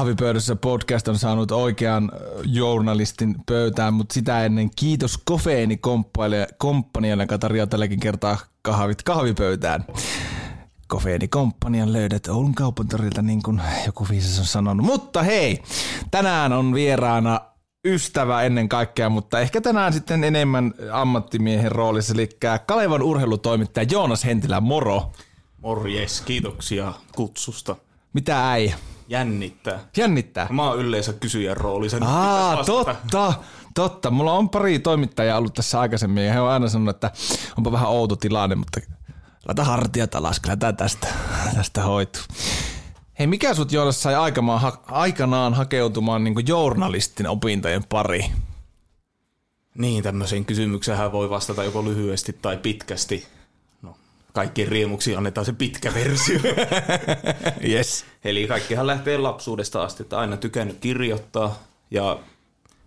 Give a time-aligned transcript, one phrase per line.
[0.00, 2.12] Kahvipöydässä podcast on saanut oikean
[2.44, 5.80] journalistin pöytään, mutta sitä ennen kiitos Kofeeni
[6.58, 9.84] komppanialle, joka tarjoaa tälläkin kertaa kahvit kahvipöytään.
[10.88, 14.86] Kofeeni komppanian löydät Oulun kaupantorilta, niin kuin joku viisas on sanonut.
[14.86, 15.62] Mutta hei,
[16.10, 17.40] tänään on vieraana
[17.84, 22.28] ystävä ennen kaikkea, mutta ehkä tänään sitten enemmän ammattimiehen roolissa, eli
[22.66, 25.12] Kalevan urheilutoimittaja Joonas Hentilä, moro.
[25.58, 27.76] Morjes, kiitoksia kutsusta.
[28.12, 28.76] Mitä äijä?
[29.10, 29.80] Jännittää.
[29.96, 30.46] Jännittää?
[30.50, 31.98] Mä oon yleensä kysyjän roolissa.
[32.00, 33.34] Aa, totta,
[33.74, 34.10] totta.
[34.10, 37.10] Mulla on pari toimittajaa ollut tässä aikaisemmin ja he on aina sanonut, että
[37.58, 38.80] onpa vähän outo tilanne, mutta
[39.48, 41.08] laita hartiat alas, kyllä tää tästä,
[41.54, 42.22] tästä hoituu.
[43.18, 48.24] Hei, mikä sut Joonas sai aikamaan, ha- aikanaan hakeutumaan niin journalistin opintojen pari?
[49.78, 53.26] Niin, tämmöiseen kysymykseen voi vastata joko lyhyesti tai pitkästi.
[54.32, 56.40] Kaikkien riemuksi annetaan se pitkä versio.
[57.70, 58.04] yes.
[58.24, 62.18] Eli kaikkihan lähtee lapsuudesta asti, että aina tykännyt kirjoittaa ja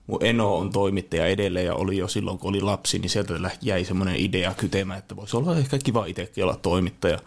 [0.08, 3.86] mun eno on toimittaja edelleen ja oli jo silloin, kun oli lapsi, niin sieltä jäi
[3.86, 7.20] semmoinen idea kytemään, että voisi olla ehkä kiva itsekin olla toimittaja.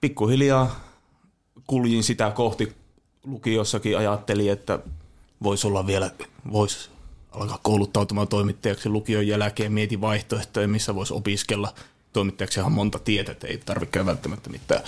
[0.00, 0.80] Pikkuhiljaa
[1.66, 2.72] kuljin sitä kohti
[3.24, 4.78] lukiossakin ajattelin, että
[5.42, 6.10] voisi olla vielä,
[6.52, 6.90] voisi
[7.32, 11.74] alkaa kouluttautumaan toimittajaksi lukion jälkeen, mietin vaihtoehtoja, missä voisi opiskella.
[12.12, 14.82] Toimittajaksi on monta tietä, että ei tarvitse välttämättä mitään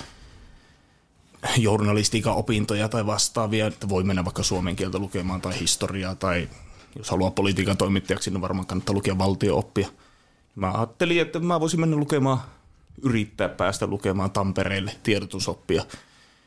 [1.57, 6.49] journalistiikan opintoja tai vastaavia, että voi mennä vaikka suomen kieltä lukemaan tai historiaa tai
[6.97, 9.89] jos haluaa politiikan toimittajaksi, niin varmaan kannattaa lukea valtiooppia.
[10.55, 12.39] Mä ajattelin, että mä voisin mennä lukemaan,
[13.03, 15.85] yrittää päästä lukemaan Tampereelle tiedotusoppia.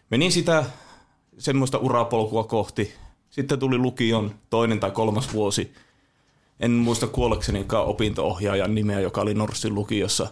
[0.10, 0.66] Menin sitä
[1.38, 2.94] semmoista urapolkua kohti.
[3.30, 5.74] Sitten tuli lukion toinen tai kolmas vuosi.
[6.60, 10.28] En muista kuolleksenikaan opinto-ohjaajan nimeä, joka oli Norssin lukiossa.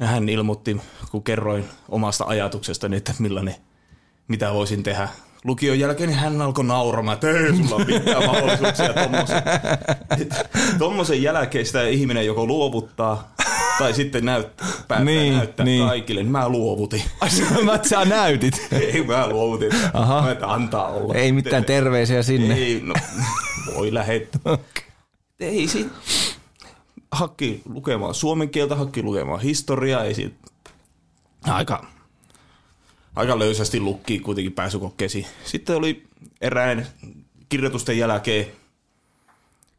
[0.00, 3.54] Hän ilmoitti, kun kerroin omasta ajatuksestani, että millainen,
[4.28, 5.08] mitä voisin tehdä
[5.44, 9.42] lukion jälkeen, niin hän alkoi nauramaan, että ei sulla ole mitään mahdollisuuksia tommosen.
[10.78, 13.34] tommosen jälkeen sitä ihminen joko luovuttaa
[13.78, 15.86] tai sitten näyttää, päättää niin, näyttää niin.
[15.86, 17.02] kaikille, niin mä luovutin.
[17.20, 17.28] Ai
[17.64, 18.68] mä, sä näytit?
[18.72, 19.70] ei, mä luovutin.
[19.92, 20.22] Aha.
[20.22, 21.14] Mä että antaa olla.
[21.14, 22.54] Ei mitään terveisiä sinne.
[22.54, 22.94] Ei, no,
[23.74, 24.40] voi lähettää.
[24.52, 24.82] Okay.
[25.40, 25.92] Ei sit.
[27.10, 30.34] Hakki lukemaan suomen kieltä, hakki lukemaan historiaa, ei sit.
[31.44, 31.86] Aika,
[33.16, 35.26] aika löysästi lukki kuitenkin pääsykokeisiin.
[35.44, 36.06] Sitten oli
[36.40, 36.86] erään
[37.48, 38.46] kirjoitusten jälkeen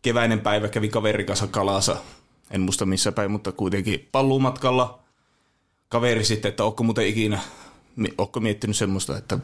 [0.02, 1.98] keväinen päivä, kävi kaverin kanssa kalassa
[2.52, 5.00] en muista missä päin, mutta kuitenkin pallumatkalla
[5.90, 7.40] kaveri sitten, että onko muuten ikinä,
[8.18, 9.40] onko miettinyt semmoista, että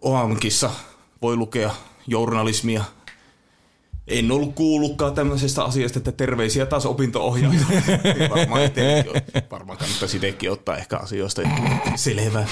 [0.00, 0.70] OAMKissa
[1.22, 1.74] voi lukea
[2.06, 2.84] journalismia.
[4.08, 7.60] En ollut kuullutkaan tämmöisestä asiasta, että terveisiä taas opinto-ohjaaja.
[8.36, 8.60] varmaan,
[9.50, 11.42] varmaan kannattaisi itsekin ottaa ehkä asioista
[11.96, 12.46] selvä.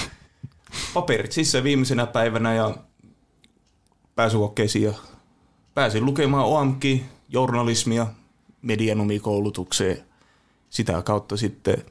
[0.93, 2.75] Paperit siis viimeisenä päivänä ja
[4.15, 4.93] pääsykokeisiin ja
[5.73, 6.83] pääsin lukemaan OAMK,
[7.29, 8.07] journalismia,
[8.61, 10.05] medianomikoulutukseen.
[10.69, 11.85] Sitä kautta sitten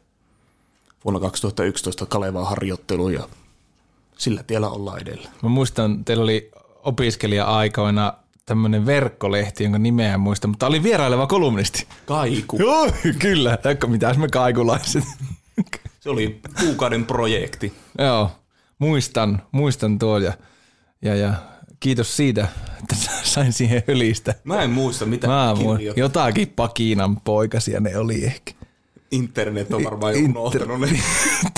[1.05, 3.29] vuonna 2011 Kalevaan harjoittelu ja
[4.19, 5.31] sillä tiellä ollaan edellä.
[5.43, 6.51] Mä muistan, teillä oli
[6.83, 8.13] opiskelija-aikoina
[8.47, 11.87] tämmöinen verkkolehti, jonka nimeä en muista, mutta oli vieraileva kolumnisti.
[12.07, 12.57] Kaiku.
[12.59, 13.57] Joo, kyllä.
[13.57, 15.05] Taikka mitäs me kaikulaiset.
[16.01, 17.73] Se oli kuukauden projekti.
[17.99, 18.31] Joo,
[18.79, 20.33] muistan, muistan tuo ja,
[21.03, 21.35] ja, ja
[21.81, 24.35] kiitos siitä, että sain siihen hölistä.
[24.45, 25.81] Mä en muista mitä Mä voin.
[25.97, 28.53] Jotakin Pakinan poikasia ne oli ehkä.
[29.11, 30.89] Internet on varmaan jo unohtanut ne.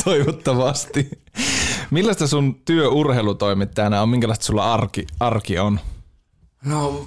[0.04, 1.10] Toivottavasti.
[1.90, 4.08] Millaista sun työ urheilutoimittajana on?
[4.08, 5.80] Minkälaista sulla arki, arki on?
[6.64, 7.06] No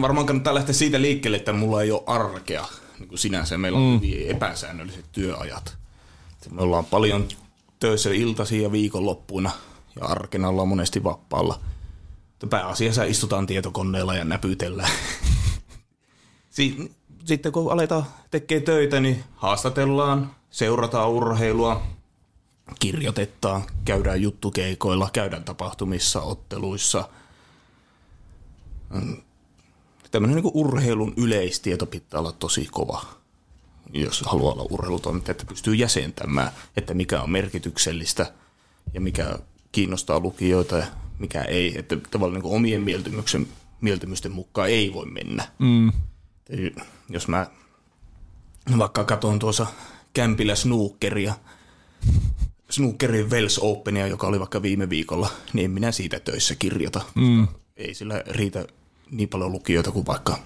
[0.00, 2.66] varmaan kannattaa lähteä siitä liikkeelle, että mulla ei ole arkea
[2.98, 3.58] niin kuin sinänsä.
[3.58, 4.00] Meillä on mm.
[4.00, 5.76] hyvin epäsäännölliset työajat.
[6.50, 7.28] Me ollaan paljon
[7.78, 9.50] töissä iltaisin ja viikonloppuina
[10.00, 11.60] ja arkena ollaan monesti vapaalla–
[12.50, 14.90] pääasiassa istutaan tietokoneella ja näpytellään.
[17.24, 21.82] Sitten kun aletaan tekemään töitä, niin haastatellaan, seurataan urheilua,
[22.78, 27.08] kirjoitetaan, käydään juttukeikoilla, käydään tapahtumissa, otteluissa.
[28.94, 29.16] Mm.
[30.10, 33.04] tämmöinen niin urheilun yleistieto pitää olla tosi kova,
[33.92, 38.32] jos haluaa olla urheilutoimittaja, että pystyy jäsentämään, että mikä on merkityksellistä
[38.94, 39.38] ja mikä
[39.72, 40.86] kiinnostaa lukijoita ja
[41.18, 41.78] mikä ei.
[41.78, 43.48] Että tavallaan niin omien mieltymyksen,
[43.80, 45.48] mieltymysten mukaan ei voi mennä.
[45.58, 45.92] Mm.
[47.08, 47.46] Jos mä
[48.78, 49.66] vaikka katson tuossa
[50.12, 51.34] Kämpillä snookeria,
[52.70, 57.00] snookerin Wells Openia, joka oli vaikka viime viikolla, niin en minä siitä töissä kirjoita.
[57.14, 57.48] Mm.
[57.76, 58.66] Ei sillä riitä
[59.10, 60.38] niin paljon lukijoita kuin vaikka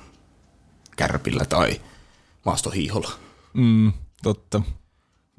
[0.96, 1.80] Kärpillä tai
[2.44, 3.10] Maastohiiholla.
[3.52, 3.92] Mm,
[4.22, 4.62] totta.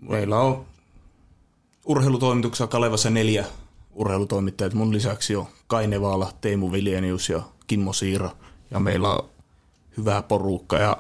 [0.01, 0.65] Meillä on
[1.85, 3.45] urheilutoimituksessa Kalevassa neljä
[3.93, 4.73] urheilutoimittajat.
[4.73, 8.29] Mun lisäksi on Kai Vaala, Teemu Viljenius ja Kimmo Siira.
[8.71, 9.29] Ja meillä on
[9.97, 10.97] hyvää porukka ja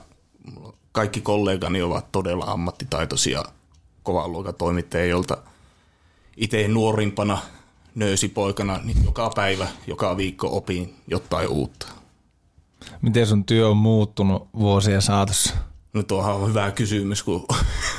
[0.91, 3.43] kaikki kollegani ovat todella ammattitaitoisia
[4.03, 5.37] kovan luokan toimittajia, joilta
[6.37, 7.37] itse nuorimpana
[7.95, 11.87] nöösipoikana niin joka päivä, joka viikko opin jotain uutta.
[13.01, 15.55] Miten sun työ on muuttunut vuosien saatossa?
[15.93, 17.45] No tuohan on hyvä kysymys, kun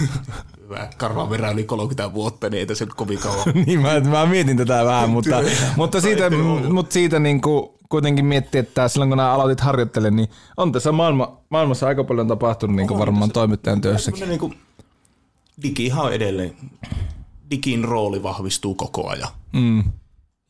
[0.62, 3.44] hyvä karvan verran yli 30 vuotta, niin ei tässä nyt kovin kauan.
[3.66, 5.36] niin, mä, mä, mietin tätä vähän, mutta,
[5.76, 6.30] mutta siitä,
[6.72, 10.92] mutta siitä niin kuin kuitenkin miettii, että silloin kun nämä aloitit harjoittelemaan, niin on tässä
[10.92, 14.28] maailma, maailmassa aika paljon tapahtunut niin kuin varmaan toimittajan työssäkin.
[14.28, 14.58] Niin kuin,
[15.62, 16.56] digihan on edelleen,
[17.50, 19.28] digin rooli vahvistuu koko ajan.
[19.52, 19.84] Mm.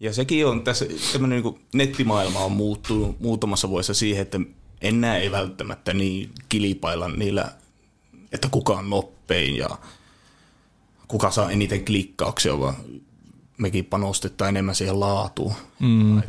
[0.00, 4.40] Ja sekin on tässä, tämmöinen niin nettimaailma on muuttunut muutamassa vuodessa siihen, että
[4.80, 7.52] enää ei välttämättä niin kilipailla niillä,
[8.32, 9.68] että kuka on nopein ja
[11.08, 12.76] kuka saa eniten klikkauksia, vaan
[13.58, 15.54] mekin panostetaan enemmän siihen laatuun.
[15.80, 16.22] Mm.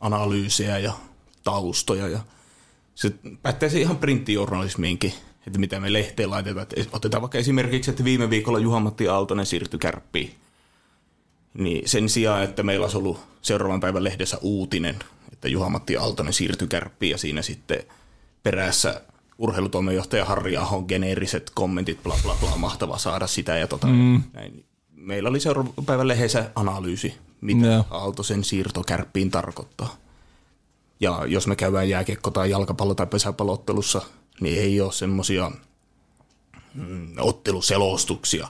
[0.00, 0.92] analyysiä ja
[1.44, 2.20] taustoja ja
[2.94, 5.12] se pätee ihan printtijournalismiinkin,
[5.46, 6.66] että mitä me lehteen laitetaan.
[6.92, 10.34] otetaan vaikka esimerkiksi, että viime viikolla Juha-Matti Aaltonen siirtyi kärppiin.
[11.58, 14.98] Niin sen sijaan, että meillä olisi ollut seuraavan päivän lehdessä uutinen,
[15.32, 17.82] että Juha-Matti Aaltonen siirtyi kärppiin ja siinä sitten
[18.42, 19.00] perässä
[19.38, 24.22] urheilutoimenjohtaja Harri Ahon geneeriset kommentit, bla bla bla, mahtava saada sitä ja tota, mm.
[24.32, 24.64] näin.
[24.94, 27.86] Meillä oli seuraavan päivän lehdessä analyysi, mitä yeah.
[27.90, 29.96] Aaltosen siirto kärppiin tarkoittaa.
[31.00, 34.02] Ja jos me käydään jääkiekko- tai jalkapallo- tai pesäpalottelussa,
[34.40, 35.52] niin ei ole semmoisia
[36.74, 38.48] mm, otteluselostuksia.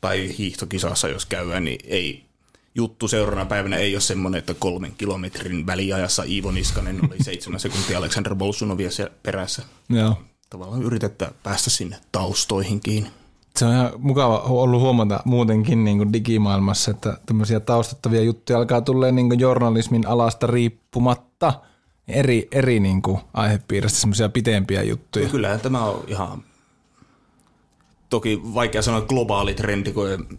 [0.00, 2.24] Tai hiihtokisassa, jos käydään, niin ei
[2.74, 7.98] juttu seuraavana päivänä ei ole semmoinen, että kolmen kilometrin väliajassa Iivo Niskanen oli seitsemän sekuntia
[7.98, 8.90] Aleksander Bolsunovia
[9.22, 9.62] perässä.
[9.88, 10.14] Joo.
[10.50, 13.06] Tavallaan yritetään päästä sinne taustoihinkin.
[13.56, 18.80] Se on ihan mukava ollut huomata muutenkin niin kuin digimaailmassa, että tämmöisiä taustattavia juttuja alkaa
[18.80, 21.52] tulla niin journalismin alasta riippumatta
[22.08, 25.24] eri, eri niin kuin aihepiiristä semmoisia pitempiä juttuja.
[25.24, 26.42] No kyllä tämä on ihan
[28.10, 30.38] toki vaikea sanoa globaali trendi, kun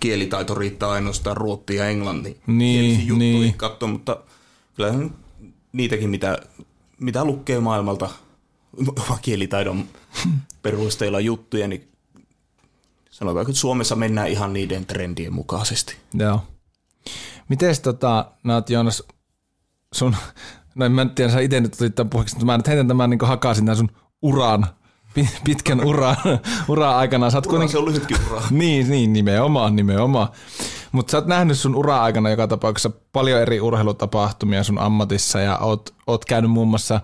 [0.00, 3.54] kielitaito riittää ainoastaan ruottiin ja englannin niin, niin.
[3.54, 4.16] katsoa, mutta
[4.74, 4.94] kyllä
[5.72, 6.38] niitäkin, mitä,
[7.00, 8.10] mitä lukee maailmalta
[9.22, 9.84] kielitaidon
[10.62, 11.88] perusteella juttuja, niin
[13.10, 15.96] sanotaan, että Suomessa mennään ihan niiden trendien mukaisesti.
[16.14, 16.42] Joo.
[17.48, 19.02] Miten tota, mä oot Joonas,
[19.94, 20.16] sun,
[20.74, 23.10] no en mä tiedä, sä itse nyt olit tämän puheeksi, mutta mä nyt heitän tämän
[23.10, 23.90] niin hakasin tämän sun
[24.22, 24.66] uran
[25.44, 26.16] pitkän ura,
[26.68, 27.30] ura aikana.
[27.30, 27.72] Sä ura, kuitenkin...
[27.72, 28.42] se on lyhytkin ura.
[28.50, 30.28] niin, niin, nimenomaan, nimenomaan.
[30.92, 35.94] Mutta sä oot nähnyt sun ura-aikana joka tapauksessa paljon eri urheilutapahtumia sun ammatissa ja oot,
[36.06, 37.00] oot käynyt muun muassa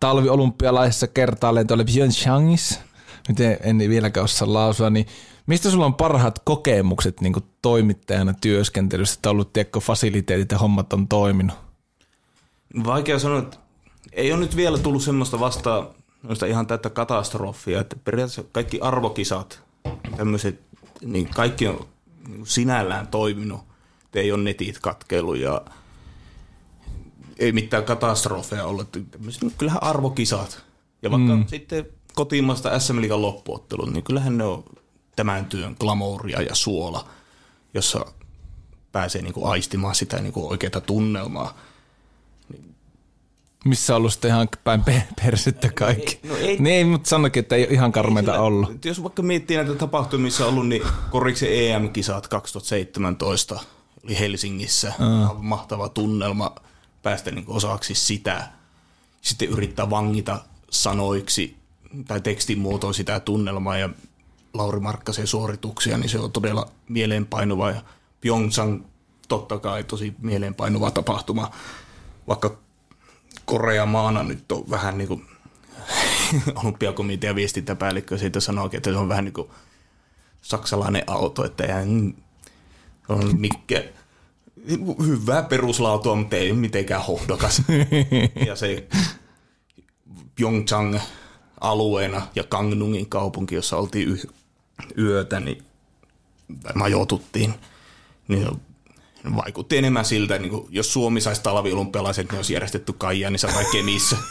[0.00, 2.80] talviolympialaisissa kertaalleen tuolla Pyeongchangissa,
[3.28, 5.06] miten en vieläkään osaa lausua, niin
[5.46, 11.08] mistä sulla on parhaat kokemukset niin toimittajana työskentelyssä, että ollut tiekko fasiliteetit ja hommat on
[11.08, 11.56] toiminut?
[12.84, 13.56] Vaikea sanoa, että
[14.12, 15.86] ei ole nyt vielä tullut semmoista vastaan,
[16.22, 19.62] Minusta ihan täyttä katastrofia, että periaatteessa kaikki arvokisat,
[20.16, 20.60] tämmöiset,
[21.00, 21.86] niin kaikki on
[22.28, 23.60] niin sinällään toiminut,
[24.04, 25.62] että ei ole netit katkeilu ja
[27.38, 28.92] ei mitään katastrofeja ollut.
[29.10, 30.64] Tämmöiset, kyllähän arvokisat
[31.02, 31.46] ja vaikka mm.
[31.46, 34.64] sitten kotimaasta SM Liigan loppuottelut, niin kyllähän ne on
[35.16, 37.08] tämän työn glamouria ja suola,
[37.74, 38.06] jossa
[38.92, 41.58] pääsee niin kuin aistimaan sitä niin kuin oikeaa tunnelmaa
[43.64, 44.82] missä on ollut sitten ihan päin
[45.24, 46.20] persettä kaikki.
[46.28, 48.84] No ei, niin ei, mutta sanokin, että ei ihan karmeita ollut.
[48.84, 53.60] Jos vaikka miettii näitä tapahtumia, missä on ollut, niin koriksi EM-kisat 2017
[54.04, 54.92] oli Helsingissä.
[55.00, 55.42] Uh.
[55.42, 56.54] Mahtava tunnelma
[57.02, 58.48] päästä niin osaksi sitä.
[59.20, 60.38] Sitten yrittää vangita
[60.70, 61.56] sanoiksi
[62.08, 63.88] tai tekstin muotoon sitä tunnelmaa ja
[64.54, 67.70] Lauri Markkasen suorituksia, niin se on todella mieleenpainuva.
[67.70, 67.82] Ja
[68.20, 68.82] Pyeongchang
[69.28, 71.50] totta kai tosi mieleenpainuva tapahtuma,
[72.28, 72.56] vaikka
[73.44, 75.26] Korea maana nyt on vähän niin kuin
[76.54, 79.48] olympiakomitean viestintäpäällikkö siitä sanoo, että se on vähän niin kuin
[80.42, 82.14] saksalainen auto, että ei
[83.08, 83.92] on mikke
[85.06, 87.62] hyvää peruslaatua, mutta ei mitenkään hohdokas.
[88.46, 88.88] ja se
[90.34, 90.98] Pyeongchang
[91.60, 94.20] alueena ja Gangnungin kaupunki, jossa oltiin
[94.98, 95.62] yötä, niin
[96.74, 97.54] majoituttiin,
[98.28, 98.48] niin
[99.36, 104.16] vaikutti enemmän siltä, niin kuin, jos Suomi saisi talviolympialaiset, niin olisi järjestetty Kaijanissa tai Kemissä.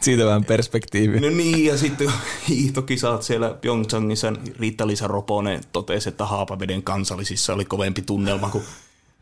[0.00, 1.20] Siitä vähän perspektiivi.
[1.20, 2.12] No niin, ja sitten
[2.48, 8.64] hiihtokisat siellä Pyeongchangissa, niin Riitta-Liisa Roponen totesi, että Haapaveden kansallisissa oli kovempi tunnelma kuin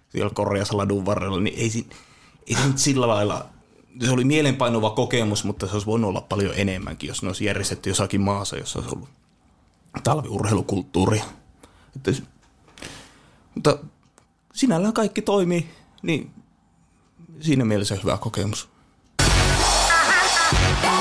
[0.08, 1.86] siellä Korjassa ladun varrella, niin ei,
[2.46, 3.46] ei se nyt sillä lailla,
[4.04, 7.90] se oli mielenpainuva kokemus, mutta se olisi voinut olla paljon enemmänkin, jos ne olisi järjestetty
[7.90, 9.08] jossakin maassa, jossa olisi ollut
[10.04, 11.24] talviurheilukulttuuria.
[11.96, 12.12] Että,
[13.54, 13.78] mutta
[14.58, 15.68] sinällään kaikki toimii,
[16.02, 16.30] niin
[17.40, 18.68] siinä mielessä hyvä kokemus.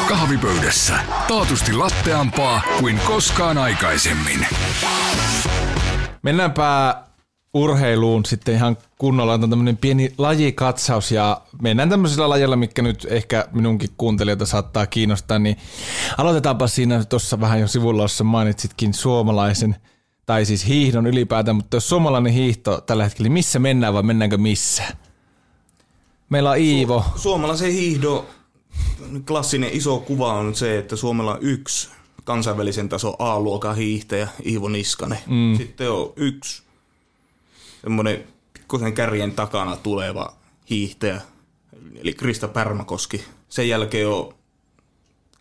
[0.08, 1.00] Kahvipöydässä.
[1.28, 4.46] Taatusti latteampaa kuin koskaan aikaisemmin.
[6.24, 6.96] Mennäänpä
[7.54, 9.34] urheiluun sitten ihan kunnolla.
[9.34, 15.40] Otan tämmöinen pieni lajikatsaus ja mennään tämmöisillä lajilla, mikä nyt ehkä minunkin kuuntelijoita saattaa kiinnostaa,
[15.40, 15.58] niin
[16.18, 19.76] aloitetaanpa siinä tuossa vähän jo sivulla, jossa mainitsitkin suomalaisen,
[20.28, 24.84] tai siis hiihdon ylipäätään, mutta jos suomalainen hiihto tällä hetkellä, missä mennään vai mennäänkö missä?
[26.30, 27.06] Meillä on Iivo.
[27.16, 28.26] Suomalaisen hiihdon
[29.28, 31.90] klassinen iso kuva on se, että Suomella on yksi
[32.24, 35.20] kansainvälisen tason A-luokan hiihtäjä, Iivo Niskanen.
[35.28, 35.58] Mm.
[35.58, 36.64] Sitten on yksi
[37.82, 40.34] semmoinen pikkusen kärjen takana tuleva
[40.70, 41.22] hiihtäjä,
[41.96, 43.24] eli Krista Pärmäkoski.
[43.50, 44.34] Sen jälkeen on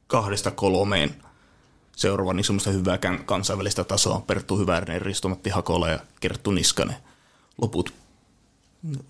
[0.06, 1.14] kahdesta kolmeen
[1.96, 4.22] seuraava niin semmoista hyvää kansainvälistä tasoa.
[4.26, 6.96] Perttu Hyvärinen, Risto-Matti Hakola ja Kerttu Niskanen.
[7.62, 7.94] Loput,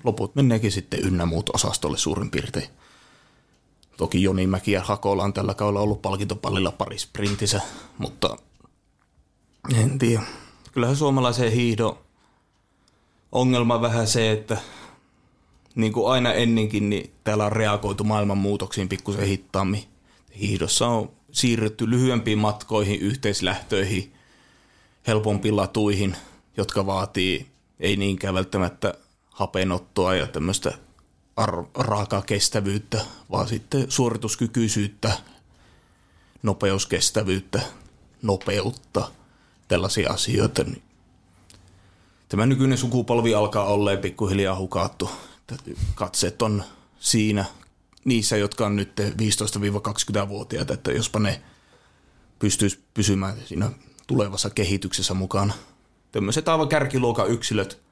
[0.05, 2.69] loput meneekin sitten ynnä muut osastolle suurin piirtein.
[3.97, 7.61] Toki Joni Mäki ja Hakola on tällä kaudella ollut palkintopallilla pari sprintissä,
[7.99, 8.37] mutta
[9.75, 10.23] en tiedä.
[10.73, 11.99] Kyllähän suomalaisen hiihdon
[13.33, 14.59] ongelma vähän se, että
[15.75, 19.85] niin kuin aina ennenkin, niin täällä on reagoitu maailman muutoksiin pikkusen hittaammin.
[20.41, 24.13] Hiihdossa on siirrytty lyhyempiin matkoihin, yhteislähtöihin,
[25.07, 26.17] helpompiin latuihin,
[26.57, 27.47] jotka vaatii
[27.81, 28.95] ei niinkään välttämättä
[29.31, 30.73] hapenottoa ja tämmöistä
[31.37, 33.01] ar- raakaa kestävyyttä,
[33.31, 35.13] vaan sitten suorituskykyisyyttä,
[36.43, 37.61] nopeuskestävyyttä,
[38.23, 39.11] nopeutta,
[39.69, 40.65] tällaisia asioita.
[40.65, 40.83] Niin
[42.29, 45.11] Tämä nykyinen sukupolvi alkaa olleen pikkuhiljaa hukattu.
[45.95, 46.65] Katseet on
[47.01, 47.45] siinä
[48.07, 51.43] niissä, jotka on nyt 15-20-vuotiaita, että jospa ne
[52.39, 53.71] pystyisi pysymään siinä
[54.07, 55.55] tulevassa kehityksessä mukana.
[56.13, 57.83] Tämmöiset aivan kärkiluokan yksilöt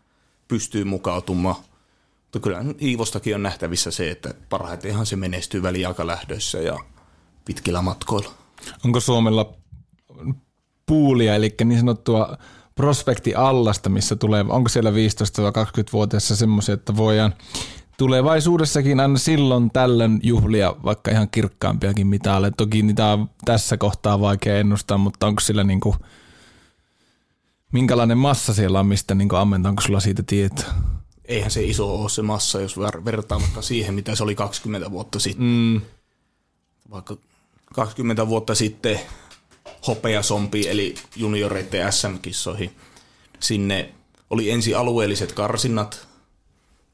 [0.49, 1.57] pystyy mukautumaan.
[2.23, 6.79] Mutta kyllä Iivostakin on nähtävissä se, että parhaitenhan se menestyy väliaikalähdöissä ja
[7.45, 8.31] pitkillä matkoilla.
[8.85, 9.55] Onko Suomella
[10.87, 12.39] puulia, eli niin sanottua
[12.75, 17.35] prospektiallasta, missä tulee, onko siellä 15-20-vuotiaassa semmoisia, että voidaan
[17.99, 22.51] tulevaisuudessakin aina silloin tällöin juhlia vaikka ihan kirkkaampiakin mitaaleja.
[22.51, 25.97] Toki niitä on tässä kohtaa vaikea ennustaa, mutta onko sillä niinku,
[27.73, 30.75] minkälainen massa siellä on, mistä niinku ammentaa, onko sulla siitä tietoa?
[31.25, 34.91] Eihän se iso ole se massa, jos ver- vertaa vaikka siihen, mitä se oli 20
[34.91, 35.47] vuotta sitten.
[35.47, 35.81] Mm.
[36.91, 37.17] Vaikka
[37.75, 39.01] 20 vuotta sitten
[39.87, 42.71] hopeasompi, eli junioreiden SM-kissoihin.
[43.41, 43.95] Sinne
[44.31, 46.09] oli ensin alueelliset karsinnat,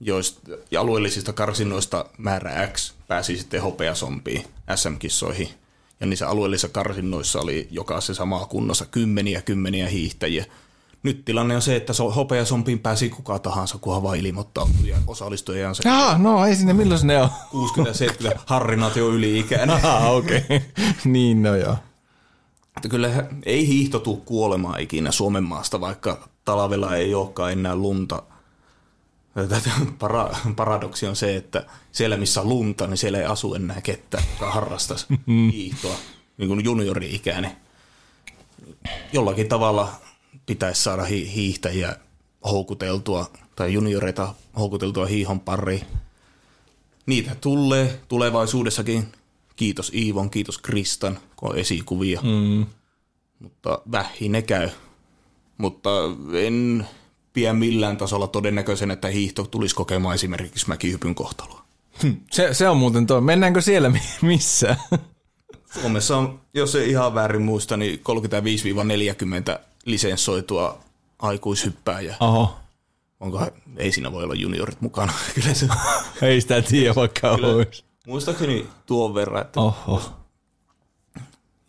[0.01, 0.41] joista,
[0.71, 5.49] ja alueellisista karsinnoista määrä X pääsi sitten hopeasompiin SM-kissoihin.
[6.01, 10.45] Ja niissä alueellisissa karsinnoissa oli jokaisessa maakunnassa kymmeniä kymmeniä hiihtäjiä.
[11.03, 15.57] Nyt tilanne on se, että so- hopeasompiin pääsi kuka tahansa, kunhan vaan ilmoittautuu ja osallistui
[15.73, 17.29] se Jaa, no ei sinne, milloin ne on?
[18.35, 19.81] 60-70, Harrinat jo yli-ikäinen.
[19.87, 20.39] Ah, okei.
[20.39, 20.61] Okay.
[21.05, 21.77] niin, no joo.
[22.77, 28.23] Että kyllä ei hiihto tuu kuolemaan ikinä Suomen maasta, vaikka talvella ei olekaan enää lunta.
[29.99, 34.23] Para, paradoksi on se, että siellä missä on lunta, niin siellä ei asu enää kettä,
[34.33, 35.07] joka harrastaisi
[35.53, 35.97] hiihtoa,
[36.39, 37.57] niin kuin juniori-ikäinen.
[39.13, 39.93] Jollakin tavalla
[40.47, 41.97] pitäisi saada hi- hiihtäjiä
[42.45, 45.87] houkuteltua, tai junioreita houkuteltua hiihon pariin.
[47.07, 49.13] Niitä tulee tulevaisuudessakin.
[49.57, 52.21] Kiitos Iivon, kiitos Kristan, kun on esikuvia.
[52.23, 52.67] Mm.
[53.39, 54.69] Mutta vähin ne käy.
[55.59, 55.91] Mutta
[56.33, 56.87] en
[57.33, 61.65] pidä millään tasolla todennäköisen, että hiihto tulisi kokemaan esimerkiksi mäkihypyn kohtaloa.
[62.31, 63.21] Se, se on muuten tuo.
[63.21, 64.77] Mennäänkö siellä mi- missä?
[65.81, 68.01] Suomessa on, jos ei ihan väärin muista, niin
[69.59, 70.79] 35-40 lisenssoitua
[71.19, 72.17] aikuishyppääjää.
[72.21, 72.57] Oho.
[73.21, 73.47] Onko,
[73.77, 75.13] ei siinä voi olla juniorit mukana.
[75.35, 75.69] Kyllä se,
[76.23, 77.85] Ei sitä tiedä vaikka olisi.
[78.07, 80.03] muistaakseni tuon verran, että Oho.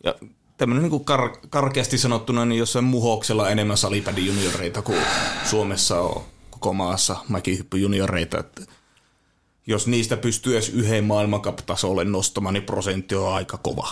[0.04, 0.14] Ja
[0.56, 4.98] tämmöinen niin kar- karkeasti sanottuna, niin jossain muhoksella enemmän salipädin junioreita kuin
[5.44, 8.38] Suomessa on koko maassa mäkihyppy junioreita.
[8.38, 8.62] Että
[9.66, 13.88] jos niistä pystyy edes yhden maailmankap-tasolle nostamaan, niin prosentti on aika kova.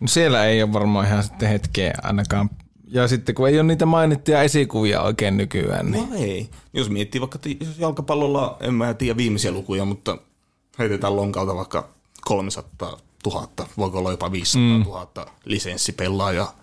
[0.00, 2.50] No siellä ei ole varmaan ihan sitten hetkeä ainakaan.
[2.86, 6.50] Ja sitten kun ei ole niitä mainittuja esikuvia oikein nykyään, niin No ei.
[6.72, 7.38] Jos miettii vaikka
[7.78, 10.18] jalkapallolla, en mä tiedä viimeisiä lukuja, mutta
[10.78, 11.88] heitetään lonkalta vaikka
[12.20, 13.48] 300 000,
[13.78, 16.58] voiko olla jopa 500 000 lisenssipelaajaa.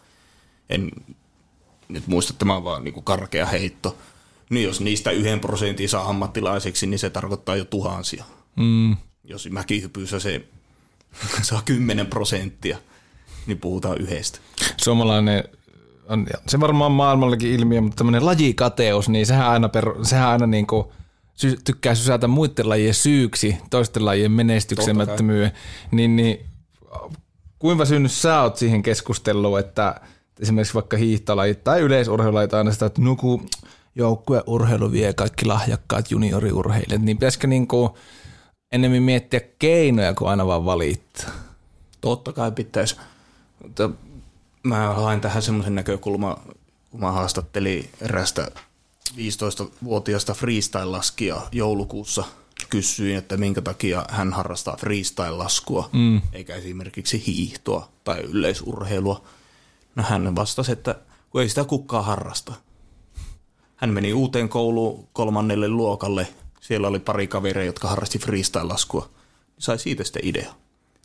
[0.69, 0.91] En
[1.87, 3.97] nyt muista, tämä on vaan niin karkea heitto.
[4.49, 8.23] Niin jos niistä yhden prosentin saa ammattilaiseksi, niin se tarkoittaa jo tuhansia.
[8.55, 10.45] mm, Jos mäkihypyssä se
[11.41, 12.77] saa 10 prosenttia,
[13.47, 14.39] niin puhutaan yhdestä.
[14.77, 15.43] suomalainen
[16.09, 20.67] on, se varmaan maailmallakin ilmiö, mutta tämmöinen lajikateus, niin sehän aina, per, sehän aina niin
[20.67, 20.85] kuin
[21.35, 25.51] sy, tykkää sysätä muiden lajien syyksi, toisten lajien menestyksemättömyyden,
[25.91, 26.45] niin, niin
[27.59, 30.01] kuinka väsynyt sä oot siihen keskusteluun, että
[30.39, 33.41] esimerkiksi vaikka hiihtolajit tai yleisurheilulajit aina sitä, että nuku
[33.95, 37.89] joukkueurheilu vie kaikki lahjakkaat junioriurheilijat, niin pitäisikö niin kuin
[38.71, 41.29] enemmän miettiä keinoja kuin aina vaan valittaa?
[42.01, 42.95] Totta kai pitäisi.
[44.63, 46.37] Mä hain tähän semmoisen näkökulman,
[46.91, 48.51] kun mä haastattelin erästä
[49.17, 52.23] 15-vuotiaasta freestyle-laskijaa joulukuussa.
[52.69, 56.21] Kysyin, että minkä takia hän harrastaa freestyle-laskua, mm.
[56.33, 59.23] eikä esimerkiksi hiihtoa tai yleisurheilua.
[59.95, 60.95] No hän vastasi, että
[61.29, 62.53] kun ei sitä kukaan harrasta.
[63.75, 66.27] Hän meni uuteen kouluun kolmannelle luokalle.
[66.61, 69.09] Siellä oli pari kaveria, jotka harrasti freestyle-laskua.
[69.59, 70.53] Sai siitä sitten idea.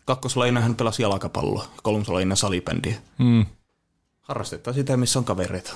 [0.04, 2.96] Kakkoslajina hän pelasi jalkapalloa, kolmoslajina salibändiä.
[3.18, 3.46] Mm.
[4.20, 5.73] Harrastetaan sitä, missä on kavereita.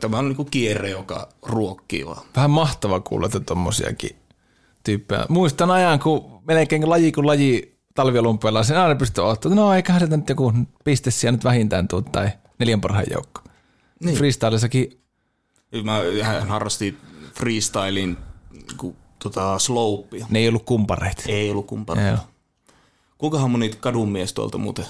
[0.00, 2.22] Tämä on niinku kierre, joka ruokkii vaan.
[2.36, 4.16] Vähän mahtava kuulla, että tommosiakin
[4.84, 5.26] tyyppejä.
[5.28, 10.16] Muistan ajan, kun melkein laji kuin laji talviolympialla, sen aina pystyy ottamaan, no eiköhän se
[10.16, 10.52] nyt joku
[10.84, 13.40] piste siellä nyt vähintään tuu, tai neljän parhaan joukko.
[14.04, 14.16] Niin.
[14.16, 15.00] Freestylissakin,
[15.84, 16.96] Mä, hän harrasti
[17.34, 18.16] freestylin
[18.76, 20.26] ku, tota, slopea.
[20.30, 21.22] ne ei ollut kumpareita.
[21.28, 22.08] Ei ollut kumpana.
[22.08, 22.18] Joo.
[23.18, 24.84] Kuinkahan moni kadunmies tuolta muuten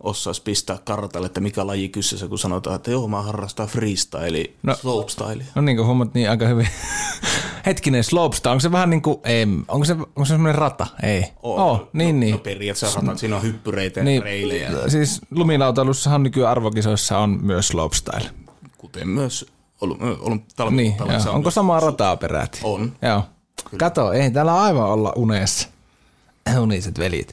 [0.00, 4.72] osaisi pistää kartalle, että mikä laji kyseessä, kun sanotaan, että joo, mä harrastan freestyle, No.
[4.72, 4.74] no.
[4.78, 5.44] slopestyle.
[5.54, 6.68] No niin kuin huomat, niin aika hyvin.
[7.66, 10.86] Hetkinen, slopestyle, onko se vähän niin kuin, ei, onko se, onko se semmoinen rata?
[11.02, 11.24] Ei.
[11.42, 12.32] Oh, niin, no, niin.
[12.32, 17.68] No periaatteessa ratat, siinä on hyppyreitä ja niin, reilejä, Siis lumilautailussahan nykyään arvokisoissa on myös
[17.68, 18.30] slopestyle.
[18.78, 19.46] kuten myös
[19.80, 22.60] ollut, ollut Niin, on onko samaa rataa peräti?
[22.62, 22.92] On.
[23.02, 23.22] Joo.
[23.78, 25.68] Kato, ei täällä aivan olla unessa.
[26.60, 27.32] Uniset velit.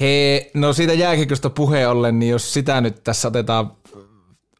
[0.00, 3.72] He, no siitä jääkiekosta puheen ollen, niin jos sitä nyt tässä otetaan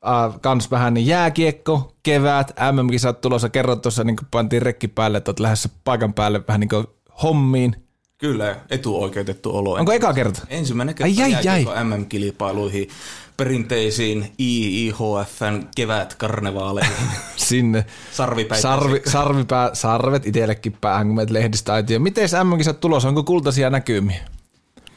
[0.07, 5.31] äh, kans vähän, niin jääkiekko, kevät, MM-kisat tulossa, kerrot tuossa niin pantiin rekki päälle, että
[5.31, 6.87] oot lähdössä paikan päälle vähän niin kuin
[7.23, 7.77] hommiin.
[8.19, 9.73] Kyllä, etuoikeutettu olo.
[9.73, 10.47] Onko eka kerta?
[10.49, 12.89] Ensimmäinen Ai, kerta ai, jääkiekko MM-kilpailuihin,
[13.37, 16.93] perinteisiin IIHFn kevätkarnevaaleihin.
[17.37, 17.87] Sinne.
[18.13, 22.01] Sarvipäitä Sarvi, sarvipää, sarvet itsellekin päähän, kun menet lehdistä aitio.
[22.01, 23.09] Miten MM-kisat tulossa?
[23.09, 24.21] Onko kultaisia näkymiä?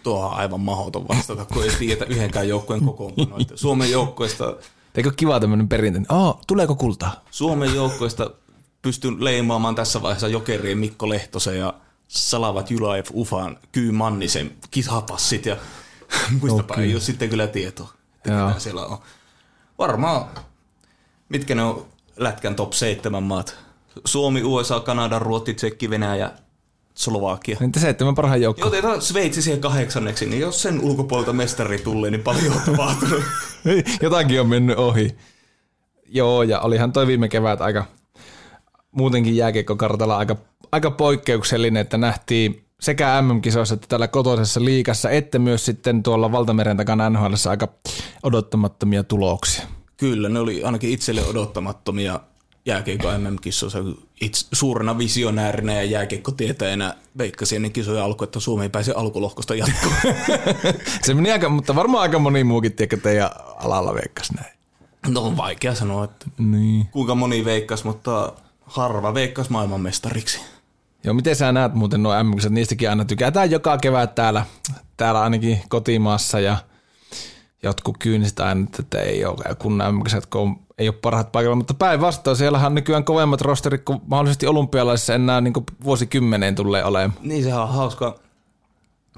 [0.03, 3.37] Tuo on aivan mahdoton vastata, kun ei tiedetä yhdenkään joukkueen kokoonpanoa.
[3.41, 4.55] Että Suomen joukkoista,
[4.95, 6.11] Eikö kiva tämmöinen perinteinen?
[6.11, 7.23] Oh, tuleeko kultaa?
[7.31, 8.31] Suomen joukkoista
[8.81, 11.73] pystyn leimaamaan tässä vaiheessa jokerien Mikko Lehtosen ja
[12.07, 15.57] Salavat Julaev Ufan Kyy Mannisen kisapassit ja
[16.41, 16.85] muistapa Okei.
[16.85, 18.97] ei ole sitten kyllä tietoa, että ketä siellä on.
[19.77, 20.25] Varmaan,
[21.29, 21.85] mitkä ne on
[22.17, 23.57] Lätkän top 7 maat?
[24.05, 26.31] Suomi, USA, Kanada, Ruotsi, Tsekki, Venäjä,
[26.95, 27.57] Slovakia.
[27.61, 28.67] Entä seitsemän parhaan Ja joukko?
[28.67, 33.23] otetaan Sveitsi siihen kahdeksanneksi, niin jos sen ulkopuolelta mestari tulee, niin paljon on tapahtunut.
[34.01, 35.15] Jotakin on mennyt ohi.
[36.05, 37.85] Joo, ja olihan toi viime kevät aika
[38.91, 40.35] muutenkin jääkiekkokartalla aika,
[40.71, 46.77] aika poikkeuksellinen, että nähtiin sekä MM-kisoissa että tällä kotoisessa liikassa, että myös sitten tuolla valtameren
[46.77, 47.67] takana NHL aika
[48.23, 49.65] odottamattomia tuloksia.
[49.97, 52.19] Kyllä, ne oli ainakin itselle odottamattomia
[52.65, 53.79] jääkiekko MM-kissoissa.
[54.21, 59.95] Itse, suurena visionäärinä ja jääkiekkotietäjänä veikkasin ennen kisoja alku, että Suomi ei pääse alkulohkosta jatkoon.
[61.05, 64.53] Se meni aika, mutta varmaan aika moni muukin tiedä, teidän alalla veikkas näin.
[65.07, 66.85] no on vaikea sanoa, että Niin.
[66.91, 70.39] kuinka moni veikkas, mutta harva veikkas maailmanmestariksi.
[71.03, 74.45] Joo, miten sä näet muuten nuo m Niistäkin aina tykätään joka kevät täällä,
[74.97, 76.57] täällä ainakin kotimaassa ja
[77.63, 82.37] jotkut kyyniset aina, että ei ole kun m kun ei ole parhaat paikalla, mutta päinvastoin
[82.37, 87.13] siellähän on nykyään kovemmat rosterit kuin mahdollisesti olympialaisissa enää niin vuosikymmeneen tulee olemaan.
[87.21, 88.19] Niin sehän on hauska.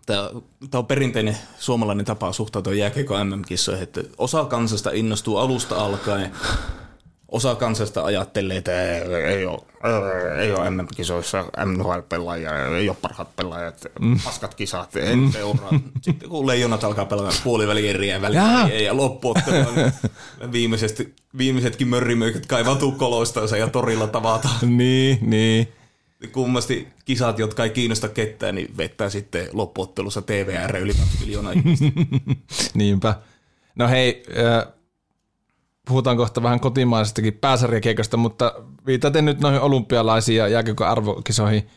[0.05, 0.29] Tämä,
[0.71, 6.31] tämä on perinteinen suomalainen tapa suhtautua jääkiekko MM-kissoihin, että osa kansasta innostuu alusta alkaen,
[7.35, 8.91] osa kansasta ajattelee, että
[9.29, 9.61] ei ole,
[10.41, 14.19] ei ole MM-kisoissa NHL-pelaajia, ei ole parhaat pelaajat, mm.
[14.23, 15.31] paskat kisat, en mm.
[15.31, 15.69] seuraa.
[16.01, 19.93] Sitten kun leijonat alkaa pelata puolivälieriä ja välieriä ja loppuottelua, niin
[20.51, 24.77] viimeiset, viimeisetkin mörrimöiköt kaivautuu koloistansa ja torilla tavataan.
[24.77, 25.67] Niin, niin.
[26.31, 31.85] kummasti kisat, jotka ei kiinnosta ketään, niin vettää sitten loppuottelussa TVR yli 2 miljoonaa ihmistä.
[32.73, 33.15] Niinpä.
[33.75, 34.74] No hei, äh,
[35.85, 38.53] puhutaan kohta vähän kotimaisestakin pääsarjakeikosta, mutta
[38.85, 41.69] viitaten nyt noihin olympialaisiin ja jääkiekon arvokisoihin,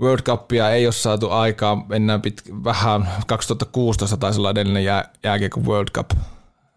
[0.00, 5.66] World Cupia ei ole saatu aikaan enää pit, vähän, 2016 taisi olla edellinen jää, jääkiekon
[5.66, 6.10] World Cup.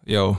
[0.05, 0.37] Joo.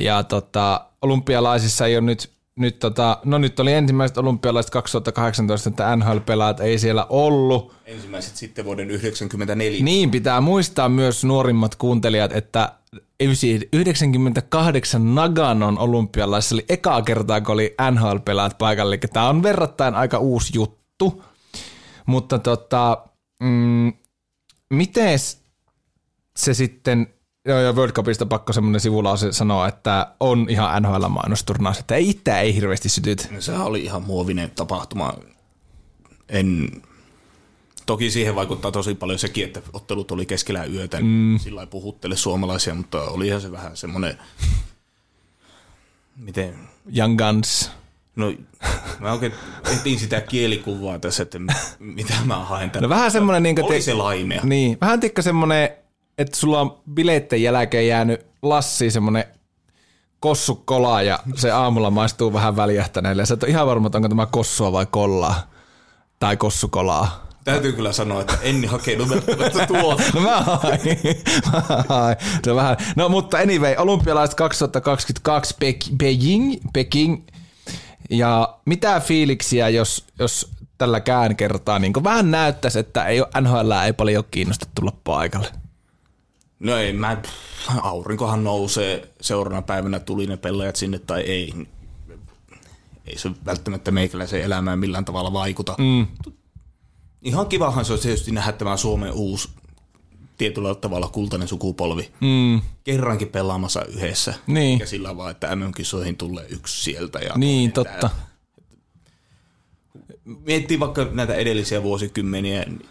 [0.00, 5.96] Ja tota, olympialaisissa ei ole nyt, nyt tota, no nyt oli ensimmäiset olympialaiset 2018, että
[5.96, 7.74] NHL-pelaat ei siellä ollut.
[7.86, 9.84] Ensimmäiset sitten vuoden 1994.
[9.84, 12.72] Niin, pitää muistaa myös nuorimmat kuuntelijat, että
[13.72, 20.18] 98 Naganon olympialaisissa oli ekaa kertaa, kun oli NHL-pelaat paikalla, eli tämä on verrattain aika
[20.18, 21.24] uusi juttu.
[22.06, 23.04] Mutta tota,
[23.42, 23.92] mm,
[24.70, 25.18] miten
[26.36, 27.06] se sitten,
[27.48, 32.40] joo, ja World Cupista pakko semmoinen sivulause sanoa, että on ihan NHL-mainosturnaus, että ei itse
[32.40, 33.28] ei hirveästi sytyt.
[33.30, 35.14] No, sehän oli ihan muovinen tapahtuma.
[36.28, 36.70] En,
[37.86, 41.38] toki siihen vaikuttaa tosi paljon sekin, että ottelut oli keskellä yötä, mm.
[41.38, 44.18] sillä ei puhuttele suomalaisia, mutta olihan se vähän semmoinen,
[46.16, 46.54] miten...
[46.96, 47.70] Young Guns.
[48.16, 48.32] No,
[49.00, 49.32] mä oikein
[49.72, 51.38] etin sitä kielikuvaa tässä, että
[51.78, 52.86] mitä mä haen tänne.
[52.86, 53.42] No vähän semmoinen...
[53.42, 54.40] Niin Oli se laimea.
[54.44, 55.70] Niin, vähän tikka semmoinen,
[56.18, 59.24] että sulla on bileitten jälkeen jäänyt Lassi semmoinen
[60.20, 63.22] kossukola ja se aamulla maistuu vähän väljähtäneelle.
[63.22, 65.50] Ja sä et ole ihan varma, että onko tämä kossua vai kollaa.
[66.18, 67.28] Tai kossukolaa.
[67.44, 70.02] Täytyy kyllä sanoa, että en hakenut välttämättä tuota.
[70.14, 70.80] No mä hain.
[71.52, 72.16] Mä hain.
[72.44, 72.76] Se vähän.
[72.96, 77.26] No mutta anyway, olympialaiset 2022 Pek- Beijing, Peking.
[78.10, 83.92] Ja mitä fiiliksiä, jos, jos tälläkään kertaa niin vähän näyttäisi, että ei ole, NHL ei
[83.92, 85.48] paljon kiinnosta tulla paikalle?
[86.60, 87.22] No ei, mä,
[87.82, 91.54] aurinkohan nousee seuraavana päivänä, tuli ne pelejät sinne tai ei.
[93.06, 95.74] Ei se välttämättä meikäläisen elämään millään tavalla vaikuta.
[95.78, 96.06] Mm.
[97.22, 99.48] Ihan kivahan se olisi tietysti nähdä tämä Suomen uusi
[100.38, 102.60] tietyllä tavalla kultainen sukupolvi mm.
[102.84, 104.34] kerrankin pelaamassa yhdessä.
[104.46, 104.78] Niin.
[104.78, 107.18] Ja sillä vaan, että MM-kisoihin tulee yksi sieltä.
[107.18, 107.90] Ja niin, totta.
[108.00, 108.10] Täältä.
[110.24, 112.88] Miettii vaikka näitä edellisiä vuosikymmeniä, niin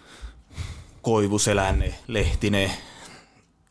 [1.01, 2.71] Koivu, Selänne, Lehtinen,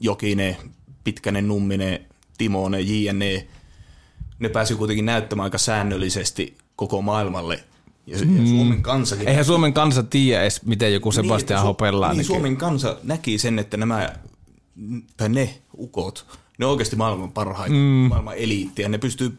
[0.00, 0.56] Jokinen,
[1.04, 2.06] Pitkänen, Numminen,
[2.38, 3.46] Timonen, JNE,
[4.38, 7.64] ne pääsi kuitenkin näyttämään aika säännöllisesti koko maailmalle–
[8.06, 8.36] ja, mm.
[8.40, 9.28] ja Suomen kansakin.
[9.28, 12.12] Eihän Suomen kansa tiedä edes, miten joku niin, Sebastian niin, Hopella.
[12.12, 14.12] Niin, Suomen kansa näki sen, että nämä,
[15.16, 16.26] tai ne ukot,
[16.58, 18.08] ne on oikeasti maailman parhaita, mm.
[18.08, 18.88] maailman eliittiä.
[18.88, 19.38] Ne pystyy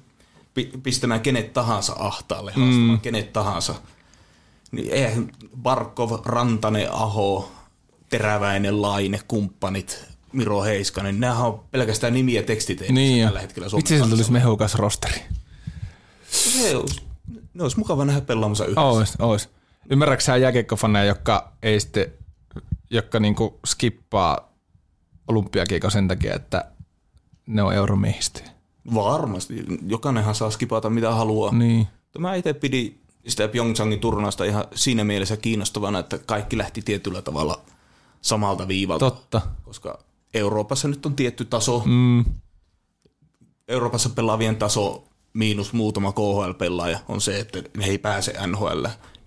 [0.84, 3.02] pistämään kenet tahansa ahtaalle, haastamaan mm.
[3.02, 3.76] kenet tahansa.
[4.72, 7.52] Niin eihän Barkov, Rantanen, Aho,
[8.10, 14.00] Teräväinen, Laine, kumppanit, Miro Heiskanen, nämä on pelkästään nimiä tekstit niin tällä hetkellä Suomen Itse
[14.10, 15.22] tulisi mehukas rosteri.
[16.30, 17.08] Se olisi
[17.54, 18.82] ne olisi mukava nähdä pelaamassa yhdessä.
[18.82, 19.50] Ois, ois.
[19.90, 22.14] Ymmärrätkö sä jääkiekkofaneja, jotka ei sitten,
[22.90, 24.54] jotka niinku skippaa
[25.28, 26.66] olympiakiekko sen takia, että
[27.48, 28.50] ne on euromiehistöjä?
[28.94, 29.66] Varmasti.
[29.88, 31.52] Jokainenhan saa skipata mitä haluaa.
[31.52, 31.88] Niin.
[32.18, 37.62] Mä itse pidin sitä Pyeongchangin turnausta ihan siinä mielessä kiinnostavana, että kaikki lähti tietyllä tavalla
[38.22, 39.12] samalta viivalta.
[39.12, 39.42] Totta.
[39.64, 40.00] Koska
[40.38, 41.84] Euroopassa nyt on tietty taso.
[41.86, 42.26] Mm.
[43.68, 48.86] Euroopassa pelaavien taso miinus muutama KHL-pelaaja on se, että ne ei pääse NHL.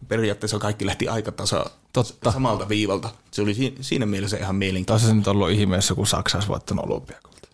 [0.08, 2.32] Periaatteessa kaikki lähti aika tasa Totta.
[2.32, 3.10] samalta viivalta.
[3.30, 5.06] Se oli siinä mielessä ihan mielenkiintoista.
[5.06, 7.48] Tässä nyt ollut ihmeessä, kun Saksa olisi voittanut olympiakulta.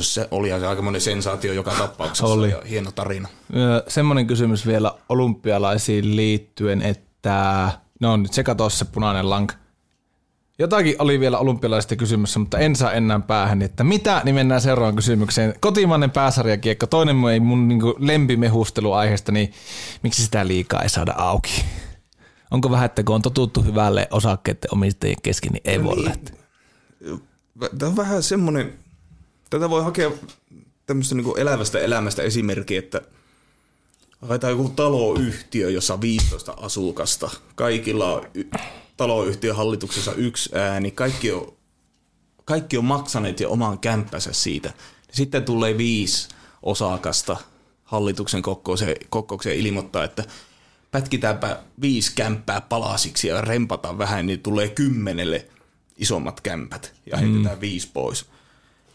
[0.00, 2.50] Se oli se aikamoinen sensaatio joka tapauksessa oli.
[2.50, 3.28] ja hieno tarina.
[3.88, 9.54] Semmoinen kysymys vielä olympialaisiin liittyen, että no nyt sekä tuossa punainen lanka.
[10.58, 14.96] Jotakin oli vielä olympialaisista kysymässä, mutta en saa enää päähän, että mitä, niin mennään seuraavaan
[14.96, 15.54] kysymykseen.
[15.60, 19.52] Kotimainen pääsarjakiekko, toinen ei mun niin lempimehustelu-aiheesta, niin
[20.02, 21.64] miksi sitä liikaa ei saada auki?
[22.50, 26.04] Onko vähän, että kun on totuttu hyvälle osakkeiden omistajien kesken, niin ei no voi niin.
[26.04, 26.36] lähteä?
[27.78, 28.74] Tämä on vähän semmoinen,
[29.50, 30.10] tätä voi hakea
[30.86, 33.00] tämmöistä niin elävästä elämästä esimerkki, että
[34.22, 37.30] haetaan joku taloyhtiö, jossa on 15 asukasta.
[37.54, 38.26] Kaikilla on
[38.96, 41.52] taloyhtiön hallituksessa yksi ääni, kaikki on,
[42.44, 44.72] kaikki on maksaneet jo oman kämppänsä siitä.
[45.12, 46.28] Sitten tulee viisi
[46.62, 47.36] osakasta
[47.84, 50.24] hallituksen kokoukseen, kokoukseen ilmoittaa, että
[50.90, 55.46] pätkitäänpä viisi kämppää palasiksi ja rempataan vähän, niin tulee kymmenelle
[55.96, 57.60] isommat kämpät ja heitetään mm.
[57.60, 58.26] viisi pois.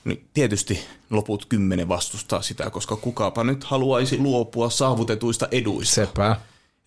[0.05, 5.95] Niin tietysti loput kymmenen vastustaa sitä, koska kukaapa nyt haluaisi luopua saavutetuista eduista.
[5.95, 6.35] Sepä.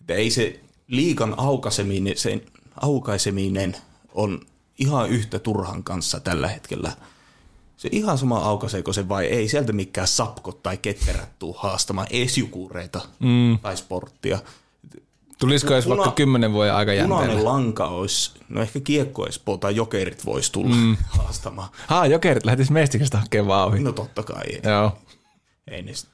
[0.01, 2.41] Että ei se liikan aukaiseminen, sen
[2.81, 3.75] aukaiseminen
[4.13, 4.39] on
[4.79, 6.91] ihan yhtä turhan kanssa tällä hetkellä.
[7.77, 9.47] Se ihan sama aukaiseeko se vai ei.
[9.49, 13.59] Sieltä mikään sapkot tai ketterät tuu haastamaan esjukureita mm.
[13.61, 14.39] tai sporttia.
[15.39, 17.21] Tulisiko edes Puna- vaikka kymmenen vuoden aikajänteellä?
[17.21, 20.97] Punainen lanka olisi, no ehkä kiekko Espoo tai jokerit voisi tulla mm.
[21.07, 21.69] haastamaan.
[21.87, 23.83] Haa, jokerit lähtis mestiksestä hakemaan vauhin.
[23.83, 24.43] No totta kai.
[24.49, 24.97] Ei, Joo.
[25.67, 26.09] ei ne sit-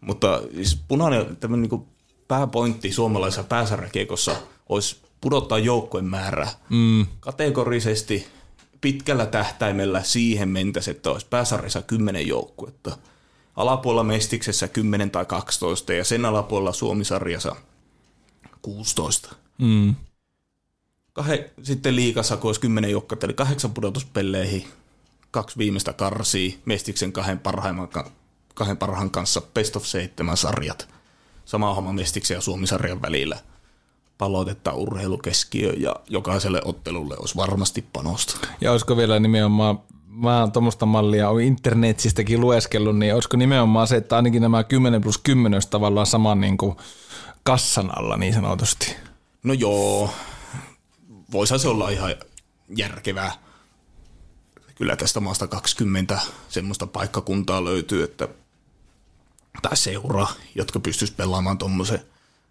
[0.00, 1.86] Mutta siis punainen tämmöinen niin
[2.28, 4.36] pääpointti suomalaisessa pääsarjakiekossa
[4.68, 7.06] olisi pudottaa joukkojen määrää mm.
[7.20, 8.26] kategorisesti
[8.80, 12.98] pitkällä tähtäimellä siihen mentäisiin, että olisi pääsarjassa 10 joukkuetta.
[13.56, 17.56] Alapuolella Mestiksessä 10 tai 12 ja sen alapuolella Suomisarjassa
[18.62, 19.36] 16.
[19.58, 19.94] Mm.
[21.12, 24.64] Kahe, sitten liikassa, kun olisi 10 joukkuetta, eli kahdeksan pudotuspelleihin,
[25.30, 28.10] kaksi viimeistä karsii, Mestiksen kahden, parhaimman, ka-
[28.54, 30.88] kahden parhaan kanssa best of 7 sarjat.
[31.44, 33.38] Sama homma Mestiksen ja Suomisarjan välillä.
[34.18, 38.48] Paloitetaan urheilukeskiö ja jokaiselle ottelulle olisi varmasti panosta.
[38.60, 43.96] Ja olisiko vielä nimenomaan, mä oon tuommoista mallia on internetistäkin lueskellut, niin olisiko nimenomaan se,
[43.96, 46.76] että ainakin nämä 10 plus 10 olisi tavallaan saman niin kuin
[47.42, 48.96] kassan alla niin sanotusti.
[49.42, 50.10] No joo,
[51.32, 52.14] voisihan se olla ihan
[52.76, 53.32] järkevää.
[54.74, 58.28] Kyllä tästä maasta 20 semmoista paikkakuntaa löytyy, että
[59.62, 62.00] tai seuraa, jotka pystyis pelaamaan tuommoisen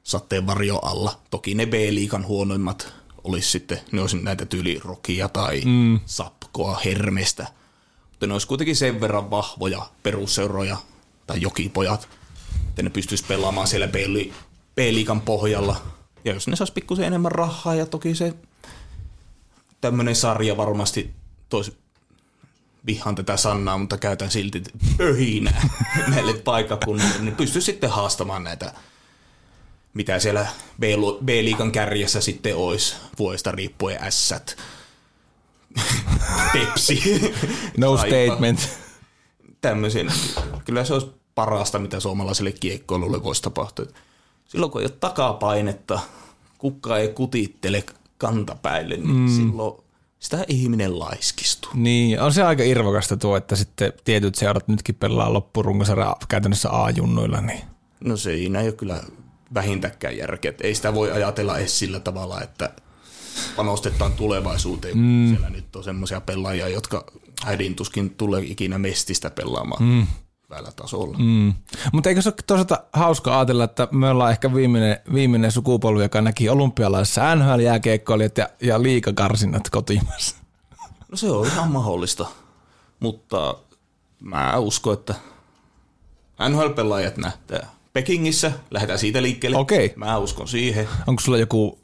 [0.05, 1.19] sateenvarjo alla.
[1.31, 5.99] Toki ne B-liikan huonoimmat olisi sitten, ne olisi näitä tyyli Rokia tai mm.
[6.05, 7.47] Sapkoa, Hermestä.
[8.09, 10.77] Mutta ne olisi kuitenkin sen verran vahvoja perusseuroja
[11.27, 12.09] tai jokipojat,
[12.69, 14.33] että ne pystyisi pelaamaan siellä B-li-
[14.75, 15.75] B-liikan pohjalla.
[16.25, 18.33] Ja jos ne saisi pikkusen enemmän rahaa ja toki se
[19.81, 21.13] tämmöinen sarja varmasti
[21.49, 21.77] toisi
[22.85, 24.63] vihaan tätä sanaa, mutta käytän silti
[24.97, 25.67] pöhinää
[26.07, 28.73] näille paikakunnille, niin pystyy sitten haastamaan näitä,
[29.95, 30.47] mitä siellä
[30.79, 34.57] B- B-liigan kärjessä sitten olisi vuodesta riippuen ässät,
[36.53, 37.21] Pepsi,
[37.77, 38.15] No Saipa.
[38.15, 38.69] statement.
[39.61, 40.05] tämmöisiä.
[40.65, 43.85] Kyllä se olisi parasta, mitä suomalaiselle kiekkoilulle voisi tapahtua.
[44.45, 45.99] Silloin kun ei ole takapainetta,
[46.57, 47.83] kukka ei kutittele
[48.17, 49.35] kantapäille, niin mm.
[49.35, 49.83] silloin
[50.19, 51.71] sitä ihminen laiskistuu.
[51.73, 57.41] Niin, on se aika irvokasta tuo, että sitten tietyt seurat nytkin pelaa loppurunkosarja käytännössä A-junnuilla,
[57.41, 57.61] niin
[57.99, 59.03] No siinä ei ole kyllä
[59.55, 60.49] vähintäkään järkeä.
[60.49, 62.71] Et Ei sitä voi ajatella edes sillä tavalla, että
[63.55, 64.97] panostetaan tulevaisuuteen.
[64.97, 65.27] Mm.
[65.29, 67.05] Siellä nyt on semmoisia pelaajia, jotka
[67.45, 70.07] äidin tuskin tulee ikinä mestistä pelaamaan mm.
[70.43, 71.17] hyvällä tasolla.
[71.17, 71.53] Mm.
[71.93, 76.21] Mutta eikö se ole toisaalta hauska ajatella, että me ollaan ehkä viimeinen, viimeinen sukupolvi, joka
[76.21, 80.35] näki olympialaisissa NHL-jääkeikkoilijat ja, ja liikakarsinnat kotimassa.
[81.11, 82.25] No se on ihan mahdollista,
[82.99, 83.57] mutta
[84.19, 85.15] mä uskon, että
[86.49, 89.57] NHL-pelaajat nähtää Pekingissä, lähdetään siitä liikkeelle.
[89.57, 89.93] Okei.
[89.95, 90.87] Mä uskon siihen.
[91.07, 91.79] Onko sulla joku,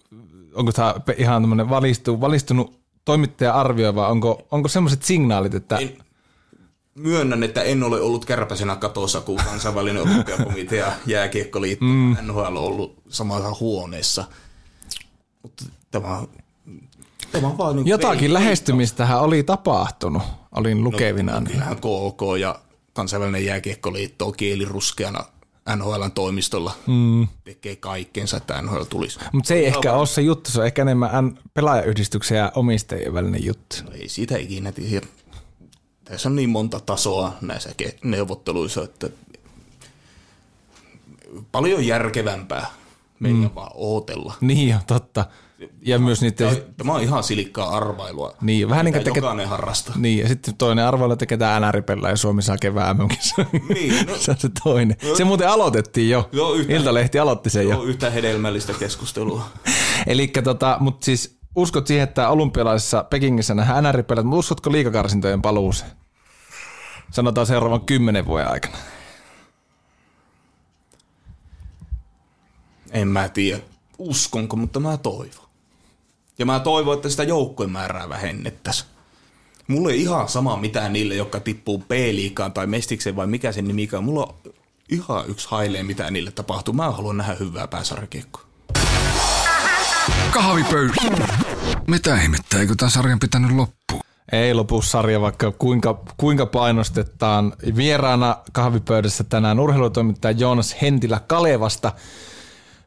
[0.53, 5.97] onko tämä ihan tämmöinen valistu, valistunut toimittaja arvio vai onko, onko semmoiset signaalit, että En,
[6.95, 12.17] myönnän, että en ole ollut kärpäsenä katossa, kun kansainvälinen olympiakomitea jääkiekkoliitto mm.
[12.21, 14.23] NHL on ollut samassa huoneessa.
[15.43, 16.23] Mutta tämä,
[17.31, 21.39] tämä on vaan niin jotakin lähestymistähän oli tapahtunut, olin lukevina.
[21.39, 21.51] niin.
[21.51, 22.59] Kyllähän KK ja
[22.93, 25.23] kansainvälinen jääkiekkoliitto on kieliruskeana
[25.75, 26.75] NHLn toimistolla.
[26.87, 27.27] Mm.
[27.43, 29.19] Tekee kaikkensa, että NHL tulisi.
[29.31, 33.13] Mutta se ei ehkä ole se juttu, se on ehkä enemmän N- pelaajayhdistyksen ja omistajien
[33.13, 33.75] välinen juttu.
[33.85, 35.07] No ei sitä ikinä tiedä.
[36.03, 37.69] Tässä on niin monta tasoa näissä
[38.03, 39.09] neuvotteluissa, että
[41.51, 42.65] paljon järkevämpää
[43.19, 43.49] meidän mm.
[43.55, 44.33] vaan ootella.
[44.41, 45.25] Niin on, totta.
[45.85, 48.33] Ja myös niiden, Tämä, tämä on ihan silikkaa arvailua.
[48.41, 49.95] Niin, vähän niin kuin teke- jokainen harrastaa.
[49.97, 52.97] niin, ja sitten toinen arvoilla, että ketään NR ja Suomi saa kevään
[53.73, 54.97] Niin, no- se on se toinen.
[55.17, 56.29] Se muuten aloitettiin jo.
[56.31, 57.69] Joo, yhtä- Iltalehti aloitti sen jo.
[57.69, 59.45] Joo, yhtä hedelmällistä keskustelua.
[60.07, 65.91] Eli tota, mutta siis uskot siihen, että olympialaisissa Pekingissä nähdään nr mutta uskotko liikakarsintojen paluuseen?
[67.11, 68.77] Sanotaan seuraavan kymmenen vuoden aikana.
[72.91, 73.59] En mä tiedä,
[73.97, 75.50] uskonko, mutta mä toivon.
[76.41, 78.89] Ja mä toivon, että sitä joukkojen määrää vähennettäisiin.
[79.67, 84.03] Mulla ei ihan sama mitään niille, jotka tippuu B-liikaan tai Mestikseen vai mikä sen nimikään.
[84.03, 84.53] Mulla on
[84.89, 86.73] ihan yksi hailee, mitä niille tapahtuu.
[86.73, 88.43] Mä haluan nähdä hyvää pääsarjakiekkoa.
[90.31, 90.93] Kahvipöydä.
[91.87, 94.01] Mitä ihmettä, eikö tämän sarjan pitänyt loppua?
[94.31, 97.53] Ei lopu sarja, vaikka kuinka, kuinka painostetaan.
[97.75, 101.91] Vieraana kahvipöydässä tänään urheilutoimittaja Joonas Hentilä Kalevasta.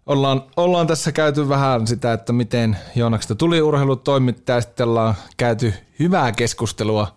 [0.06, 4.60] Ollaan, ollaan tässä käyty vähän sitä, että miten Joonaksesta tuli urheilutoimittaja.
[4.60, 7.16] Sitten ollaan käyty hyvää keskustelua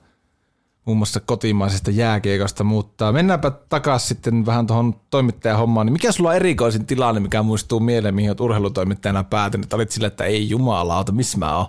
[0.86, 5.86] muun muassa kotimaisesta jääkiekosta, mutta mennäänpä takaisin sitten vähän tuohon toimittajahommaan.
[5.86, 9.73] Niin mikä sulla on erikoisin tilanne, mikä muistuu mieleen, mihin olet urheilutoimittajana päätynyt?
[9.73, 11.67] Olit sillä, että ei jumalauta, missä mä oon?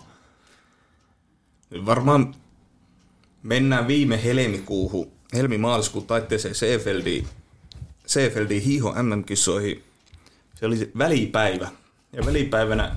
[1.87, 2.35] Varmaan
[3.43, 7.27] mennään viime helmikuuhun, helmi-maaliskuun taitteeseen Seefeldiin,
[8.07, 9.88] Seefeldiin hiiho MM-kisoihin.
[10.59, 11.69] Se oli välipäivä.
[12.13, 12.97] Ja välipäivänä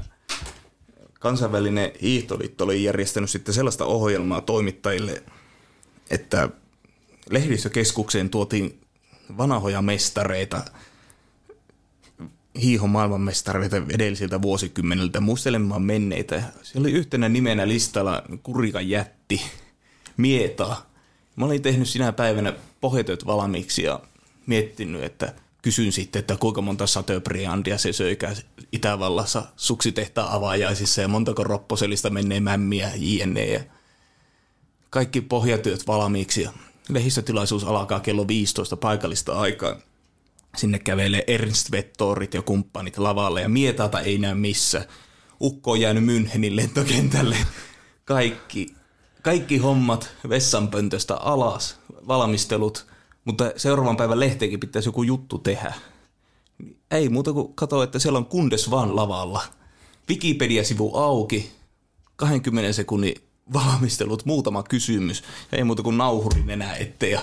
[1.20, 5.24] kansainvälinen hiihtoliitto oli järjestänyt sitten sellaista ohjelmaa toimittajille,
[6.10, 6.50] että
[7.30, 8.82] lehdistökeskukseen tuotiin
[9.38, 10.64] vanhoja mestareita,
[12.62, 16.44] hiihon maailmanmestareita edellisiltä vuosikymmeniltä muistelemaan menneitä.
[16.62, 19.42] Se oli yhtenä nimenä listalla Kurikan jätti,
[20.18, 20.78] Mieta.
[21.36, 24.00] Mä olin tehnyt sinä päivänä pohjatyöt valmiiksi ja
[24.46, 28.36] miettinyt, että kysyn sitten, että kuinka monta Satöbriandia se söikää
[28.72, 33.46] Itävallassa suksitehtaan avaajaisissa ja montako ropposelista menee mämmiä jne.
[33.46, 33.60] Ja
[34.90, 36.52] kaikki pohjatyöt valmiiksi ja
[36.90, 39.76] lehdistötilaisuus alkaa kello 15 paikallista aikaa.
[40.58, 44.88] Sinne kävelee Ernst Vettorit ja kumppanit lavalle ja mietata ei näy missä.
[45.42, 47.38] Ukko on jäänyt Münchenin lentokentälle.
[48.06, 48.76] Kaikki,
[49.22, 52.91] kaikki hommat vessanpöntöstä alas, valmistelut,
[53.26, 55.74] mutta seuraavan päivän lehteenkin pitäisi joku juttu tehdä.
[56.92, 59.44] Ei muuta kuin katsoa, että siellä on Kundes vaan lavalla.
[60.10, 61.52] Wikipedia-sivu auki,
[62.16, 63.16] 20 sekunnin
[63.54, 65.24] valmistelut, muutama kysymys.
[65.52, 67.12] Ei muuta kuin nauhurin enää ettei.
[67.12, 67.22] Ja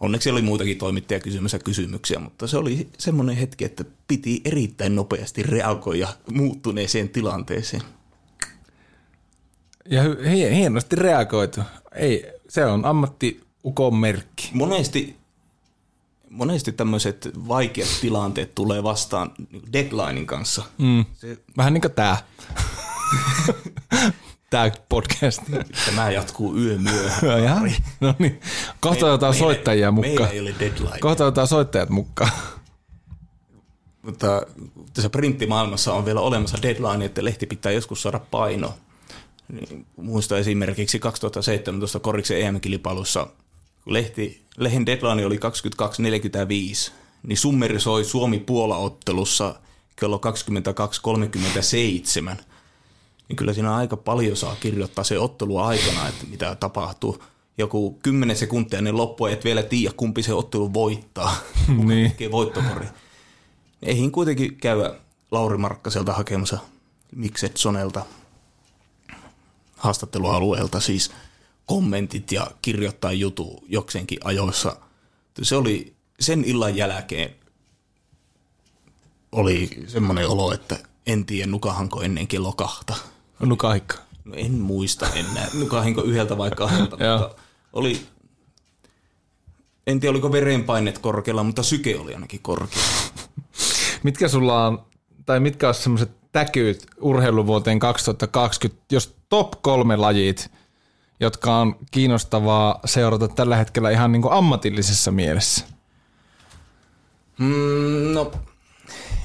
[0.00, 5.42] onneksi oli muitakin toimittajia kysymässä kysymyksiä, mutta se oli semmoinen hetki, että piti erittäin nopeasti
[5.42, 7.82] reagoida muuttuneeseen tilanteeseen.
[9.86, 10.02] Ja
[10.54, 11.60] hienosti reagoitu.
[11.94, 14.50] Ei, se on ammatti ukon merkki.
[14.52, 15.16] Monesti,
[16.30, 20.62] monesti tämmöiset vaikeat tilanteet tulee vastaan niin deadlinein kanssa.
[20.78, 21.04] Mm.
[21.14, 22.16] Se, Vähän niin kuin tämä.
[24.50, 25.42] tämä podcast.
[25.86, 27.74] Tämä jatkuu yömyöhään.
[28.00, 28.40] no niin.
[28.80, 30.12] Kohta otetaan soittajia mukaan.
[30.12, 30.98] Meillä ei ole deadline.
[31.00, 32.30] Kohta otetaan soittajat mukaan.
[34.02, 34.42] Mutta
[34.94, 38.74] tässä printtimaailmassa on vielä olemassa deadline, että lehti pitää joskus saada paino.
[39.52, 43.26] Niin, muista esimerkiksi 2017 Koriksen EM-kilpailussa,
[43.84, 46.92] kun lehti, lehen deadline oli 22.45,
[47.22, 49.54] niin summerisoi Suomi-Puola-ottelussa
[49.96, 50.20] kello
[52.32, 52.36] 22.37–
[53.32, 57.22] niin kyllä siinä aika paljon saa kirjoittaa se ottelu aikana, että mitä tapahtuu.
[57.58, 61.36] Joku 10 sekuntia niin loppu, et vielä tiedä, kumpi se ottelu voittaa.
[61.84, 62.14] niin.
[62.30, 62.86] voittokori.
[63.82, 64.94] Eihin kuitenkin käydä
[65.30, 66.58] Lauri Markkaselta hakemassa
[67.16, 68.06] Mikset Sonelta
[69.76, 71.10] haastattelualueelta siis
[71.66, 74.76] kommentit ja kirjoittaa jutu jokseenkin ajoissa.
[75.42, 77.34] Se oli sen illan jälkeen
[79.32, 82.94] oli semmoinen olo, että en tiedä nukahanko ennen kello kahta.
[83.40, 83.96] Nukahikka?
[84.24, 85.48] No en muista enää.
[85.54, 87.34] Nukahinko yhdeltä vai kahdelta, mutta
[87.72, 88.06] oli,
[89.86, 92.88] en tiedä oliko verenpainet korkealla, mutta syke oli ainakin korkealla.
[94.02, 94.84] Mitkä sulla on,
[95.26, 100.50] tai mitkä on semmoiset täkyt urheiluvuoteen 2020, jos top kolme lajit,
[101.22, 105.66] jotka on kiinnostavaa seurata tällä hetkellä ihan niin kuin ammatillisessa mielessä?
[107.38, 108.32] Mm, no,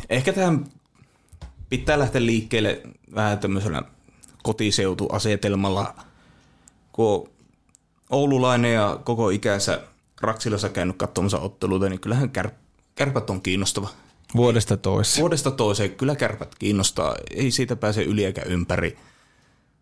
[0.09, 0.65] ehkä tähän
[1.69, 2.81] pitää lähteä liikkeelle
[3.15, 3.81] vähän tämmöisellä
[4.43, 5.95] kotiseutuasetelmalla,
[6.91, 7.29] kun
[8.09, 9.81] oululainen ja koko ikänsä
[10.21, 12.49] Raksilassa käynyt katsomassa otteluita, niin kyllähän kär,
[12.95, 13.89] kärpät on kiinnostava.
[14.35, 15.21] Vuodesta toiseen.
[15.21, 15.91] Vuodesta toiseen.
[15.91, 17.15] Kyllä kärpät kiinnostaa.
[17.35, 18.97] Ei siitä pääse yli eikä ympäri.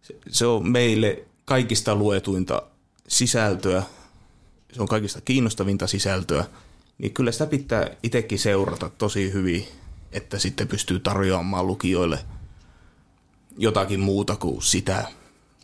[0.02, 2.62] Se, se on meille kaikista luetuinta
[3.08, 3.84] sisältöä.
[4.74, 6.46] Se on kaikista kiinnostavinta sisältöä.
[6.98, 9.68] Niin kyllä sitä pitää itsekin seurata tosi hyvin,
[10.12, 12.20] että sitten pystyy tarjoamaan lukijoille–
[13.58, 15.08] jotakin muuta kuin sitä,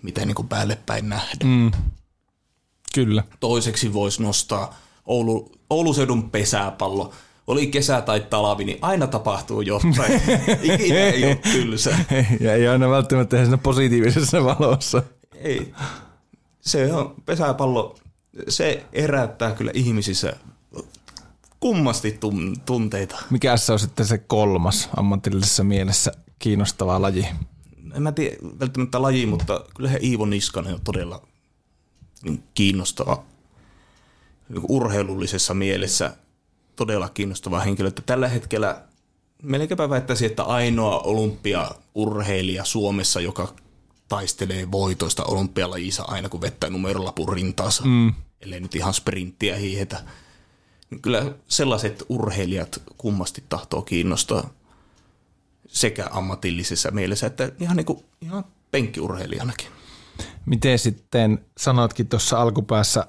[0.02, 1.52] mitä niin kuin päälle päin nähdään.
[1.52, 1.72] Mm.
[2.94, 3.24] Kyllä.
[3.40, 7.14] Toiseksi voisi nostaa Oulu, Ouluseudun pesäpallo.
[7.48, 10.22] Oli kesä tai talvi, niin aina tapahtuu jotain.
[10.74, 11.98] Ikinä ei ole tylsä.
[12.40, 15.04] Ja ei aina välttämättä siinä positiivisessa valossa.
[15.44, 15.74] Ei.
[16.62, 17.96] Se on pesäpallo,
[18.50, 20.34] se herättää kyllä ihmisissä
[21.60, 22.20] kummasti
[22.66, 23.18] tunteita.
[23.30, 27.28] Mikä se on sitten se kolmas ammatillisessa mielessä kiinnostava laji?
[27.96, 31.22] en mä tiedä välttämättä laji, mutta kyllähän Iivo Niskanen on todella
[32.24, 33.24] niin kiinnostava
[34.50, 36.16] niin urheilullisessa mielessä
[36.76, 37.88] todella kiinnostava henkilö.
[37.88, 38.82] Että tällä hetkellä
[39.44, 43.56] melkeinpä väittäisin, että ainoa olympiaurheilija Suomessa, joka
[44.12, 48.14] taistelee voitoista olympialajissa aina kun vettää numerolapun rintaansa, mm.
[48.42, 50.04] ellei nyt ihan sprinttiä hiihetä.
[50.90, 54.50] Niin kyllä sellaiset urheilijat kummasti tahtoo kiinnostaa
[55.68, 59.68] sekä ammatillisessa mielessä että ihan, niin kuin, ihan penkkiurheilijanakin.
[60.46, 63.08] Miten sitten sanoitkin tuossa alkupäässä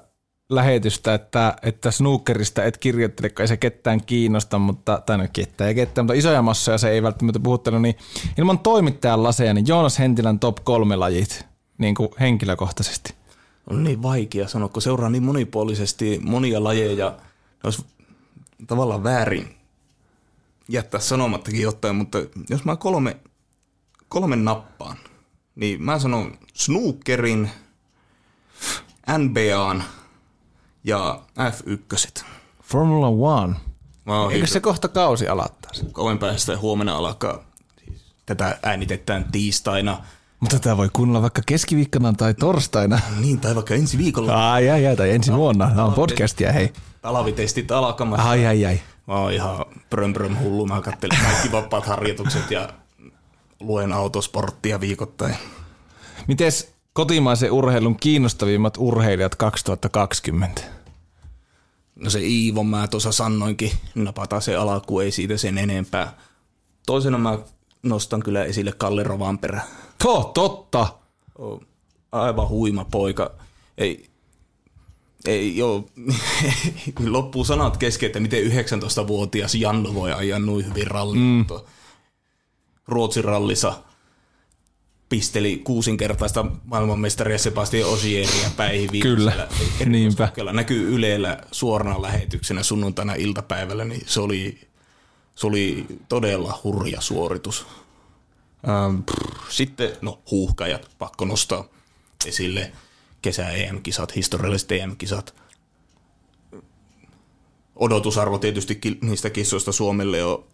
[0.49, 5.69] lähetystä, että, että snookerista et kirjoittele, kun ei se ketään kiinnosta, mutta, tai no ketään
[5.69, 7.95] ja ketään, mutta isoja massoja se ei välttämättä puhuttelu, niin
[8.37, 11.45] ilman toimittajan laseja, niin Joonas Hentilän top kolme lajit
[11.77, 13.13] niin kuin henkilökohtaisesti.
[13.69, 17.17] On niin vaikea sanoa, kun seuraa niin monipuolisesti monia lajeja,
[17.63, 17.85] olisi
[18.67, 19.55] tavallaan väärin
[20.69, 22.17] jättää sanomattakin jotain, mutta
[22.49, 23.17] jos mä kolme,
[24.09, 24.97] kolme nappaan,
[25.55, 27.49] niin mä sanon snookerin,
[29.17, 29.83] NBAn
[30.83, 32.23] ja F1.
[32.63, 33.55] Formula One.
[34.31, 35.85] Eikö se kohta kausi aloittaisi?
[35.91, 37.43] kauan päästä huomenna alkaa.
[37.85, 40.03] Siis Tätä äänitetään tiistaina.
[40.39, 42.99] Mutta tätä voi kuunnella vaikka keskiviikkona tai torstaina.
[43.19, 44.53] Niin, tai vaikka ensi viikolla.
[44.53, 45.69] Ai, ai, ai, tai ensi vuonna.
[45.69, 46.73] Nämä on podcastia, hei.
[47.01, 48.29] Talavitestit alkamassa.
[48.29, 48.79] Ai, ai, ai.
[49.07, 50.65] Mä oon ihan bröm bröm hullu.
[50.65, 52.69] Mä katselen kaikki vapaat harjoitukset ja
[53.59, 55.35] luen autosporttia viikoittain.
[56.27, 60.61] Mites kotimaisen urheilun kiinnostavimmat urheilijat 2020?
[61.95, 66.17] No se Iivo mä tuossa sanoinkin, napataan se alkuun, ei siitä sen enempää.
[66.85, 67.39] Toisena mä
[67.83, 69.61] nostan kyllä esille Kalle Rovanperä.
[70.03, 70.87] To, totta.
[72.11, 73.31] Aivan huima poika.
[73.77, 74.09] Ei,
[75.25, 75.85] ei joo,
[77.07, 81.21] loppuu sanat kesken, että miten 19-vuotias Janno voi ajaa noin hyvin rallin.
[81.21, 81.45] Mm.
[82.87, 83.73] Ruotsin rallissa
[85.09, 89.47] pisteli kuusinkertaista maailmanmestaria Sebastian Osieria päihin Kyllä,
[89.85, 90.31] niinpä.
[90.51, 94.59] Näkyy Ylellä suorana lähetyksenä sunnuntaina iltapäivällä, niin se oli,
[95.35, 97.65] se oli todella hurja suoritus.
[98.69, 98.99] Ähm,
[99.49, 101.65] sitten, no huuhkajat, pakko nostaa
[102.25, 102.71] esille
[103.21, 105.35] kesä EM-kisat, historialliset EM-kisat.
[107.75, 110.45] Odotusarvo tietysti niistä kissoista Suomelle on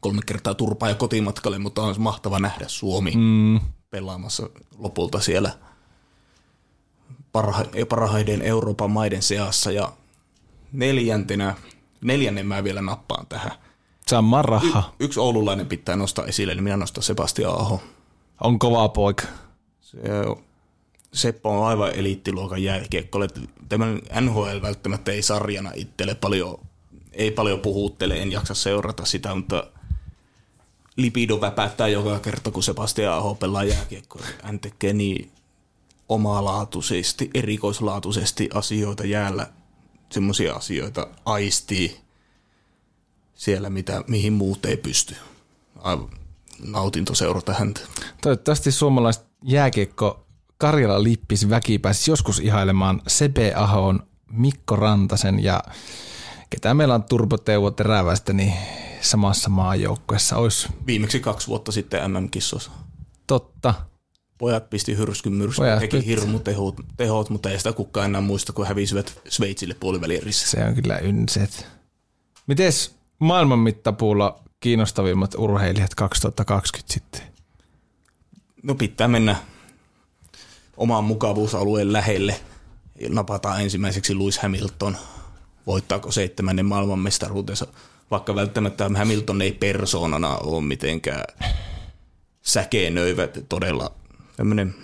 [0.00, 3.60] kolme kertaa turpaa ja kotimatkalle, mutta on mahtava nähdä Suomi mm.
[3.90, 5.50] pelaamassa lopulta siellä
[7.32, 9.72] parha- parhaiden Euroopan maiden seassa.
[9.72, 9.92] Ja
[10.72, 11.56] neljäntenä,
[12.00, 13.52] neljännen mä vielä nappaan tähän.
[14.08, 14.94] Samma raha.
[15.00, 17.82] Yksi oululainen pitää nostaa esille, niin minä nostan Sebastian Aho.
[18.40, 19.24] On kova poika.
[19.80, 20.44] Se on,
[21.12, 23.18] Seppo on aivan eliittiluokan jääkiekko.
[23.68, 26.58] Tämän NHL välttämättä ei sarjana itselle paljon,
[27.12, 29.64] ei paljon puhuttele, en jaksa seurata sitä, mutta
[30.98, 34.22] lipido väpättää joka kerta, kun Sebastian Aho pelaa jääkiekkoa.
[34.42, 35.30] Hän tekee niin
[36.08, 39.46] omalaatuisesti, erikoislaatuisesti asioita jäällä,
[40.10, 42.00] semmoisia asioita aistii
[43.34, 45.16] siellä, mitä, mihin muut ei pysty.
[45.78, 46.08] Aivan
[46.64, 47.80] nautinto seurata häntä.
[48.22, 50.26] Toivottavasti suomalaiset jääkiekko
[50.58, 55.62] Karjala Lippis väki pääsisi joskus ihailemaan Sebe Ahon, Mikko Rantasen ja
[56.50, 58.52] ketä meillä on Turbo Teuvo Terävästä, niin
[59.00, 62.70] samassa maajoukkueessa olisi Viimeksi kaksi vuotta sitten MM-kissossa.
[63.26, 63.74] totta.
[64.38, 66.10] Pojat pisti hyrskyn myrskyn, Pojat teki pisti.
[66.10, 70.50] hirmutehot, tehot, mutta ei sitä kukaan enää muista, kun hävisivät Sveitsille puolivälierissä.
[70.50, 71.66] Se on kyllä ynset.
[72.46, 77.22] Mites maailman mittapuulla kiinnostavimmat urheilijat 2020 sitten?
[78.62, 79.36] No pitää mennä
[80.76, 82.40] oman mukavuusalueen lähelle.
[83.08, 84.96] Napataan ensimmäiseksi Lewis Hamilton.
[85.68, 87.66] Voittaako seitsemännen maailmanmestaruutensa,
[88.10, 91.24] vaikka välttämättä Hamilton ei persoonana ole mitenkään
[92.42, 93.92] säkeenöivä, todella
[94.36, 94.74] tämmöinen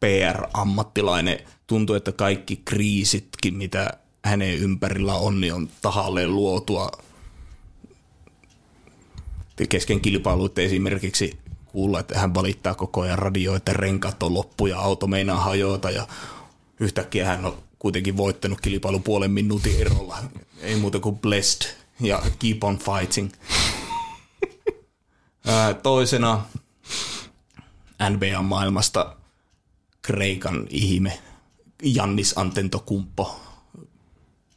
[0.00, 1.38] PR-ammattilainen.
[1.66, 3.90] Tuntuu, että kaikki kriisitkin, mitä
[4.24, 6.90] hänen ympärillä on, niin on tahalleen luotua
[9.68, 14.78] kesken kilpailuita esimerkiksi kuulla, että hän valittaa koko ajan radio, että renkaat on loppu ja
[14.78, 16.06] auto meinaa hajota ja
[16.80, 20.18] yhtäkkiä hän on kuitenkin voittanut kilpailun puolen minuutin erolla.
[20.60, 21.70] Ei muuta kuin blessed
[22.00, 23.30] ja keep on fighting.
[25.46, 26.44] Ää, Toisena
[28.10, 29.16] NBA-maailmasta
[30.02, 31.18] Kreikan ihme
[31.82, 33.40] Jannis Antetokumpo.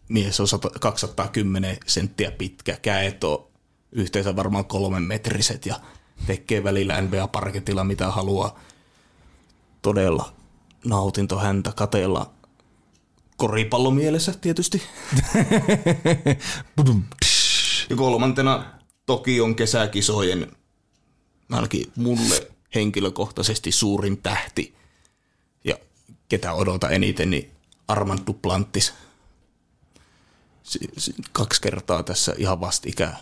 [0.09, 3.47] Mies on 100 210 senttiä pitkä, käet on
[3.91, 5.75] yhteensä varmaan kolmen metriset ja
[6.25, 8.59] tekee välillä NBA-parketilla mitä haluaa.
[9.81, 10.33] Todella
[10.85, 12.34] nautinto häntä katella
[13.37, 14.81] koripallomielessä tietysti.
[17.89, 18.65] Ja kolmantena
[19.05, 20.51] Tokion kesäkisojen
[21.51, 24.75] ainakin mulle henkilökohtaisesti suurin tähti
[25.63, 25.75] ja
[26.29, 27.51] ketä odota eniten, niin
[27.87, 28.93] Armand Duplantis.
[30.63, 33.17] Si- si- kaksi kertaa tässä ihan vastikään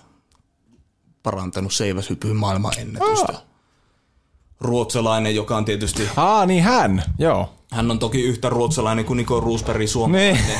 [1.23, 3.33] parantanut seiväshypyn maailman ennätystä.
[4.61, 7.53] Ruotsalainen, joka on tietysti, Aa, niin hän, joo.
[7.73, 10.57] Hän on toki yhtä ruotsalainen kuin Niko Roosberg suomalainen Niin.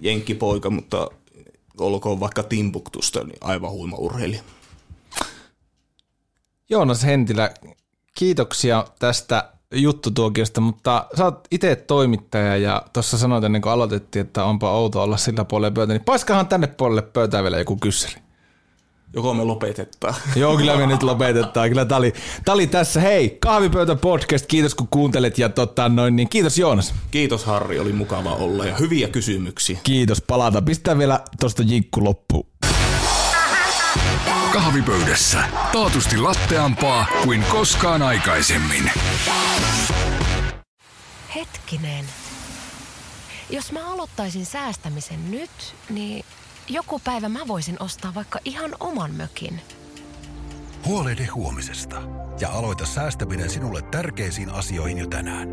[0.00, 1.08] jenkkipoika, mutta
[1.78, 4.42] olkoon vaikka Timbuktusta, niin aivan huima urheilija.
[6.70, 7.50] Joonas Hentilä,
[8.18, 14.44] kiitoksia tästä juttutuokiosta, mutta sä oot itse toimittaja ja tuossa sanoit ennen kuin aloitettiin, että
[14.44, 18.27] onpa outo olla sillä puolella pöytä, niin paiskahan tänne puolelle pöytään vielä joku kyssäri.
[19.14, 20.14] Joko me lopetetaan.
[20.36, 21.68] Joo, kyllä me nyt lopetetaan.
[21.68, 22.12] Kyllä tää oli,
[22.44, 23.00] tää oli tässä.
[23.00, 26.94] Hei, Kahvipöytä podcast, kiitos kun kuuntelet ja tota, noin, niin kiitos Joonas.
[27.10, 29.78] Kiitos Harri, oli mukava olla ja hyviä kysymyksiä.
[29.82, 30.62] Kiitos, palata.
[30.62, 32.46] Pistää vielä tosta jinkku loppuun.
[34.52, 35.44] kahvipöydässä.
[35.72, 38.90] Taatusti latteampaa kuin koskaan aikaisemmin.
[41.34, 42.04] Hetkinen.
[43.50, 45.50] Jos mä aloittaisin säästämisen nyt,
[45.90, 46.24] niin
[46.68, 49.60] joku päivä mä voisin ostaa vaikka ihan oman mökin.
[50.86, 52.02] Huolehdi huomisesta
[52.40, 55.48] ja aloita säästäminen sinulle tärkeisiin asioihin jo tänään.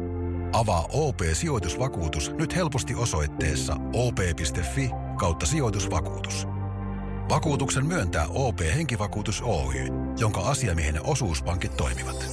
[0.53, 4.89] Avaa OP-sijoitusvakuutus nyt helposti osoitteessa op.fi
[5.19, 6.47] kautta sijoitusvakuutus.
[7.29, 9.73] Vakuutuksen myöntää OP-henkivakuutus Oy,
[10.17, 12.25] jonka asiamiehen osuuspankit toimivat.